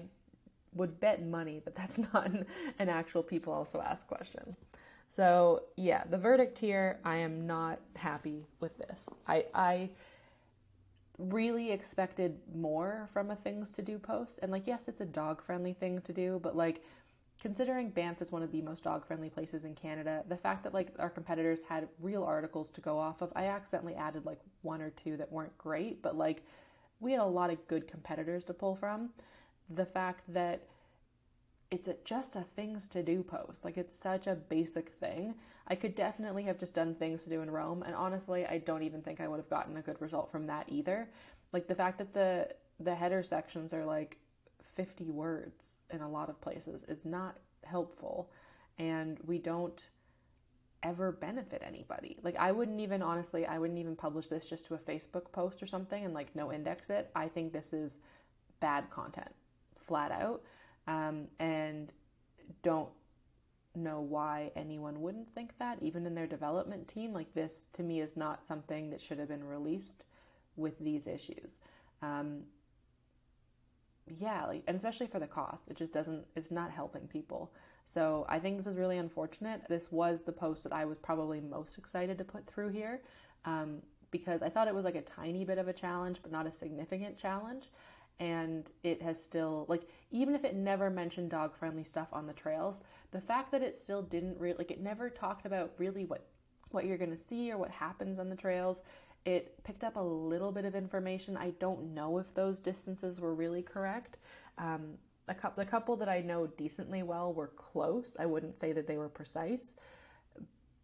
would 0.74 1.00
bet 1.00 1.26
money 1.26 1.62
that 1.66 1.76
that's 1.76 1.98
not 2.14 2.28
an, 2.28 2.90
actual 2.90 3.24
people 3.24 3.54
also 3.54 3.82
ask 3.82 4.08
question. 4.08 4.56
So, 5.10 5.64
yeah, 5.76 6.04
the 6.10 6.18
verdict 6.18 6.60
here, 6.60 7.00
I 7.04 7.18
am 7.18 7.48
not 7.48 7.80
happy 7.96 8.46
with 8.60 8.78
this. 8.78 9.10
I, 9.28 9.46
I 9.56 9.90
really 11.18 11.72
expected 11.72 12.38
more 12.56 13.10
from 13.12 13.32
a 13.32 13.36
things 13.36 13.72
to 13.72 13.82
do 13.82 13.98
post. 13.98 14.40
And, 14.42 14.52
like, 14.52 14.68
yes, 14.68 14.88
it's 14.88 15.02
a 15.02 15.06
dog 15.06 15.42
friendly 15.42 15.74
thing 15.74 16.02
to 16.02 16.14
do, 16.14 16.40
but, 16.44 16.56
like, 16.56 16.84
considering 17.42 17.90
Banff 17.90 18.22
is 18.22 18.32
one 18.32 18.44
of 18.44 18.52
the 18.52 18.62
most 18.62 18.84
dog 18.84 19.06
friendly 19.06 19.30
places 19.30 19.66
in 19.66 19.74
Canada, 19.74 20.24
the 20.28 20.38
fact 20.38 20.64
that, 20.64 20.74
like, 20.74 20.94
our 21.00 21.10
competitors 21.10 21.64
had 21.64 21.88
real 22.00 22.24
articles 22.24 22.70
to 22.72 22.82
go 22.82 23.00
off 23.00 23.22
of, 23.22 23.32
I 23.36 23.46
accidentally 23.46 23.96
added, 23.96 24.26
like, 24.26 24.40
one 24.62 24.82
or 24.82 24.92
two 24.92 25.18
that 25.18 25.32
weren't 25.32 25.58
great, 25.58 26.04
but, 26.04 26.16
like, 26.16 26.44
we 27.00 27.14
had 27.14 27.22
a 27.22 27.26
lot 27.26 27.50
of 27.50 27.68
good 27.68 27.88
competitors 27.88 28.44
to 28.46 28.54
pull 28.54 28.76
from. 28.76 29.10
The 29.70 29.86
fact 29.86 30.24
that 30.34 30.64
it's 31.72 31.88
a, 31.88 31.96
just 32.04 32.36
a 32.36 32.42
things 32.42 32.88
to 32.90 33.04
do 33.04 33.24
post. 33.24 33.64
Like 33.64 33.78
it's 33.78 33.94
such 33.94 34.28
a 34.28 34.36
basic 34.36 34.90
thing. 34.90 35.36
I 35.68 35.76
could 35.76 35.94
definitely 35.94 36.44
have 36.44 36.58
just 36.58 36.74
done 36.74 36.96
things 36.96 37.24
to 37.24 37.30
do 37.30 37.42
in 37.42 37.52
Rome, 37.52 37.84
and 37.84 37.96
honestly, 37.96 38.46
I 38.46 38.58
don't 38.58 38.84
even 38.84 39.02
think 39.02 39.22
I 39.22 39.28
would 39.28 39.38
have 39.38 39.50
gotten 39.50 39.78
a 39.78 39.82
good 39.82 40.02
result 40.02 40.32
from 40.32 40.48
that 40.48 40.66
either. 40.68 41.10
Like 41.54 41.68
the 41.68 41.76
fact 41.76 42.00
that 42.00 42.14
the 42.14 42.50
the 42.80 42.96
header 42.96 43.22
sections 43.24 43.74
are 43.74 43.86
like 43.86 44.18
50 44.64 45.10
words 45.12 45.80
in 45.92 46.02
a 46.02 46.10
lot 46.10 46.30
of 46.30 46.40
places 46.42 46.84
is 46.86 47.06
not 47.06 47.38
helpful, 47.64 48.32
and 48.80 49.20
we 49.26 49.38
don't 49.38 49.90
ever 50.84 51.12
benefit 51.12 51.64
anybody. 51.66 52.18
Like 52.24 52.36
I 52.38 52.52
wouldn't 52.52 52.80
even 52.80 53.02
honestly, 53.02 53.46
I 53.46 53.58
wouldn't 53.60 53.80
even 53.80 53.96
publish 53.96 54.28
this 54.28 54.50
just 54.50 54.66
to 54.68 54.76
a 54.76 54.78
Facebook 54.78 55.32
post 55.32 55.62
or 55.62 55.68
something 55.68 56.06
and 56.06 56.14
like 56.14 56.36
no 56.36 56.52
index 56.52 56.90
it. 56.90 57.10
I 57.16 57.28
think 57.28 57.52
this 57.52 57.74
is 57.74 57.98
bad 58.60 58.90
content, 58.90 59.32
flat 59.78 60.12
out. 60.12 60.42
Um, 60.88 61.28
and 61.40 61.92
don't 62.64 62.90
know 63.76 64.02
why 64.02 64.52
anyone 64.56 65.02
wouldn't 65.02 65.34
think 65.34 65.58
that, 65.60 65.82
even 65.82 66.06
in 66.06 66.16
their 66.16 66.28
development 66.28 66.88
team. 66.88 67.14
Like 67.14 67.34
this, 67.34 67.68
to 67.74 67.84
me, 67.84 68.02
is 68.02 68.18
not 68.18 68.46
something 68.46 68.90
that 68.90 69.02
should 69.02 69.20
have 69.20 69.28
been 69.28 69.44
released 69.44 70.06
with 70.56 70.78
these 70.80 71.08
issues. 71.08 71.60
Um, 72.02 72.44
yeah, 74.18 74.46
like, 74.46 74.64
and 74.68 74.76
especially 74.76 75.08
for 75.08 75.20
the 75.20 75.28
cost, 75.28 75.66
it 75.68 75.78
just 75.78 75.94
doesn't, 75.94 76.26
it's 76.36 76.52
not 76.52 76.72
helping 76.72 77.08
people. 77.08 77.52
So 77.86 78.26
I 78.30 78.40
think 78.40 78.58
this 78.58 78.68
is 78.68 78.78
really 78.78 78.98
unfortunate. 78.98 79.62
This 79.68 79.92
was 79.92 80.22
the 80.22 80.32
post 80.32 80.64
that 80.64 80.74
I 80.74 80.86
was 80.86 80.98
probably 80.98 81.40
most 81.40 81.78
excited 81.78 82.18
to 82.18 82.24
put 82.24 82.46
through 82.46 82.70
here 82.70 83.02
um, 83.46 83.82
because 84.12 84.42
I 84.42 84.50
thought 84.50 84.68
it 84.68 84.76
was 84.76 84.86
like 84.86 84.96
a 84.96 85.02
tiny 85.02 85.44
bit 85.46 85.58
of 85.58 85.68
a 85.68 85.74
challenge, 85.74 86.20
but 86.22 86.32
not 86.32 86.46
a 86.46 86.52
significant 86.52 87.18
challenge. 87.18 87.72
And 88.20 88.70
it 88.84 89.02
has 89.02 89.22
still, 89.22 89.66
like, 89.70 89.84
even 90.12 90.36
if 90.36 90.44
it 90.44 90.54
never 90.54 90.90
mentioned 90.90 91.32
dog 91.32 91.56
friendly 91.56 91.86
stuff 91.86 92.10
on 92.12 92.28
the 92.28 92.34
trails, 92.34 92.82
the 93.12 93.22
fact 93.22 93.52
that 93.54 93.64
it 93.64 93.76
still 93.76 94.02
didn't 94.02 94.38
really, 94.38 94.58
like, 94.58 94.72
it 94.72 94.82
never 94.82 95.10
talked 95.10 95.46
about 95.46 95.72
really 95.78 96.06
what 96.06 96.26
what 96.72 96.86
you're 96.86 96.98
going 96.98 97.10
to 97.10 97.18
see 97.18 97.52
or 97.52 97.58
what 97.58 97.72
happens 97.72 98.20
on 98.20 98.30
the 98.30 98.36
trails 98.36 98.84
it 99.26 99.64
picked 99.64 99.84
up 99.84 99.96
a 99.96 100.02
little 100.02 100.52
bit 100.52 100.66
of 100.66 100.76
information. 100.76 101.38
I 101.38 101.52
don't 101.60 101.94
know 101.94 102.18
if 102.18 102.34
those 102.34 102.60
distances 102.60 103.20
were 103.20 103.34
really 103.34 103.62
correct. 103.62 104.18
Um, 104.58 104.98
a 105.28 105.34
couple, 105.34 105.64
the 105.64 105.70
couple 105.70 105.96
that 105.98 106.10
I 106.10 106.22
know 106.22 106.48
decently 106.48 107.04
well 107.04 107.34
were 107.34 107.52
close. 107.56 108.16
I 108.20 108.26
wouldn't 108.26 108.58
say 108.58 108.72
that 108.74 108.88
they 108.88 108.98
were 108.98 109.10
precise, 109.10 109.74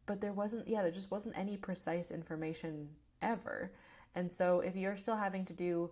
but 0.06 0.22
there 0.22 0.34
wasn't. 0.34 0.68
Yeah, 0.68 0.84
there 0.84 0.92
just 0.92 1.12
wasn't 1.12 1.38
any 1.38 1.58
precise 1.58 2.12
information 2.12 2.90
ever. 3.22 3.72
And 4.14 4.30
so, 4.30 4.60
if 4.60 4.76
you're 4.76 4.98
still 4.98 5.18
having 5.18 5.46
to 5.46 5.54
do 5.54 5.90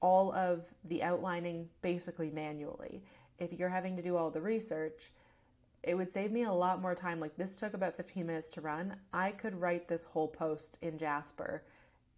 all 0.00 0.34
of 0.34 0.64
the 0.84 1.02
outlining 1.02 1.68
basically 1.80 2.30
manually, 2.30 3.02
if 3.38 3.52
you're 3.52 3.68
having 3.68 3.96
to 3.96 4.02
do 4.02 4.16
all 4.16 4.30
the 4.30 4.40
research, 4.40 5.12
it 5.82 5.94
would 5.94 6.10
save 6.10 6.32
me 6.32 6.44
a 6.44 6.52
lot 6.52 6.80
more 6.80 6.94
time. 6.94 7.20
Like 7.20 7.36
this 7.36 7.56
took 7.58 7.74
about 7.74 7.96
15 7.96 8.26
minutes 8.26 8.48
to 8.50 8.60
run. 8.60 8.96
I 9.12 9.30
could 9.30 9.60
write 9.60 9.88
this 9.88 10.04
whole 10.04 10.28
post 10.28 10.78
in 10.82 10.98
Jasper, 10.98 11.62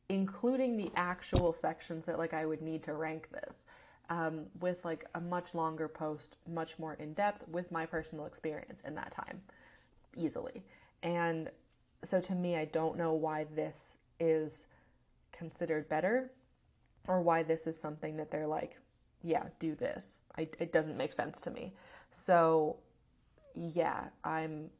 including 0.08 0.76
the 0.76 0.90
actual 0.96 1.52
sections 1.52 2.06
that 2.06 2.18
like 2.18 2.34
I 2.34 2.46
would 2.46 2.62
need 2.62 2.82
to 2.84 2.94
rank 2.94 3.28
this. 3.30 3.66
Um, 4.08 4.44
with 4.60 4.84
like 4.84 5.04
a 5.16 5.20
much 5.20 5.52
longer 5.52 5.88
post, 5.88 6.36
much 6.48 6.78
more 6.78 6.94
in 6.94 7.12
depth 7.14 7.48
with 7.48 7.72
my 7.72 7.86
personal 7.86 8.26
experience 8.26 8.80
in 8.86 8.94
that 8.94 9.10
time, 9.10 9.42
easily. 10.14 10.62
And 11.02 11.50
so 12.04 12.20
to 12.20 12.34
me, 12.36 12.54
I 12.54 12.66
don't 12.66 12.96
know 12.96 13.14
why 13.14 13.46
this 13.56 13.98
is 14.20 14.66
considered 15.32 15.88
better 15.88 16.30
or 17.08 17.20
why 17.20 17.42
this 17.42 17.66
is 17.66 17.78
something 17.78 18.16
that 18.16 18.30
they're 18.30 18.46
like, 18.46 18.78
yeah, 19.22 19.44
do 19.58 19.74
this. 19.74 20.20
I, 20.38 20.48
it 20.60 20.72
doesn't 20.72 20.96
make 20.96 21.12
sense 21.12 21.40
to 21.40 21.50
me. 21.50 21.72
So 22.12 22.76
yeah, 23.54 24.04
I'm 24.22 24.70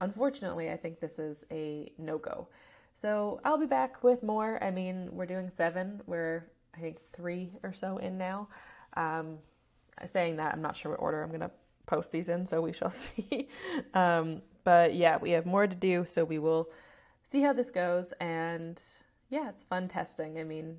unfortunately, 0.00 0.70
I 0.70 0.76
think 0.76 1.00
this 1.00 1.18
is 1.18 1.44
a 1.50 1.92
no 1.96 2.18
go. 2.18 2.48
So 2.94 3.40
I'll 3.44 3.58
be 3.58 3.66
back 3.66 4.02
with 4.02 4.22
more. 4.22 4.62
I 4.62 4.70
mean, 4.70 5.08
we're 5.12 5.26
doing 5.26 5.50
seven. 5.52 6.02
We're, 6.06 6.46
I 6.76 6.80
think, 6.80 6.98
three 7.12 7.52
or 7.62 7.72
so 7.72 7.98
in 7.98 8.18
now. 8.18 8.48
Um, 8.96 9.38
saying 10.04 10.36
that, 10.36 10.54
I'm 10.54 10.62
not 10.62 10.76
sure 10.76 10.90
what 10.92 11.00
order 11.00 11.22
I'm 11.22 11.28
going 11.28 11.40
to 11.40 11.50
post 11.86 12.12
these 12.12 12.28
in, 12.28 12.46
so 12.46 12.60
we 12.60 12.72
shall 12.72 12.90
see. 13.30 13.48
um, 13.94 14.42
but 14.64 14.94
yeah, 14.94 15.18
we 15.18 15.30
have 15.32 15.46
more 15.46 15.66
to 15.66 15.74
do, 15.74 16.04
so 16.04 16.24
we 16.24 16.38
will 16.38 16.68
see 17.24 17.42
how 17.42 17.52
this 17.52 17.70
goes. 17.70 18.12
And 18.20 18.80
yeah, 19.30 19.48
it's 19.48 19.64
fun 19.64 19.88
testing. 19.88 20.38
I 20.38 20.44
mean, 20.44 20.78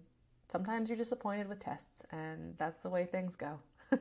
sometimes 0.52 0.90
you're 0.90 0.98
disappointed 0.98 1.50
with 1.50 1.60
tests, 1.60 2.02
and 2.12 2.56
that's 2.58 2.78
the 2.80 2.90
way 2.90 3.06
things 3.06 3.36
go. 3.36 3.60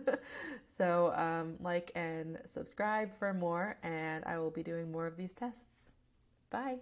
so, 0.67 1.13
um, 1.17 1.57
like 1.61 1.91
and 1.95 2.39
subscribe 2.47 3.11
for 3.19 3.35
more, 3.35 3.77
and 3.83 4.25
I 4.25 4.39
will 4.39 4.51
be 4.51 4.63
doing 4.63 4.91
more 4.93 5.07
of 5.07 5.17
these 5.17 5.33
tests. 5.33 5.93
Bye. 6.51 6.79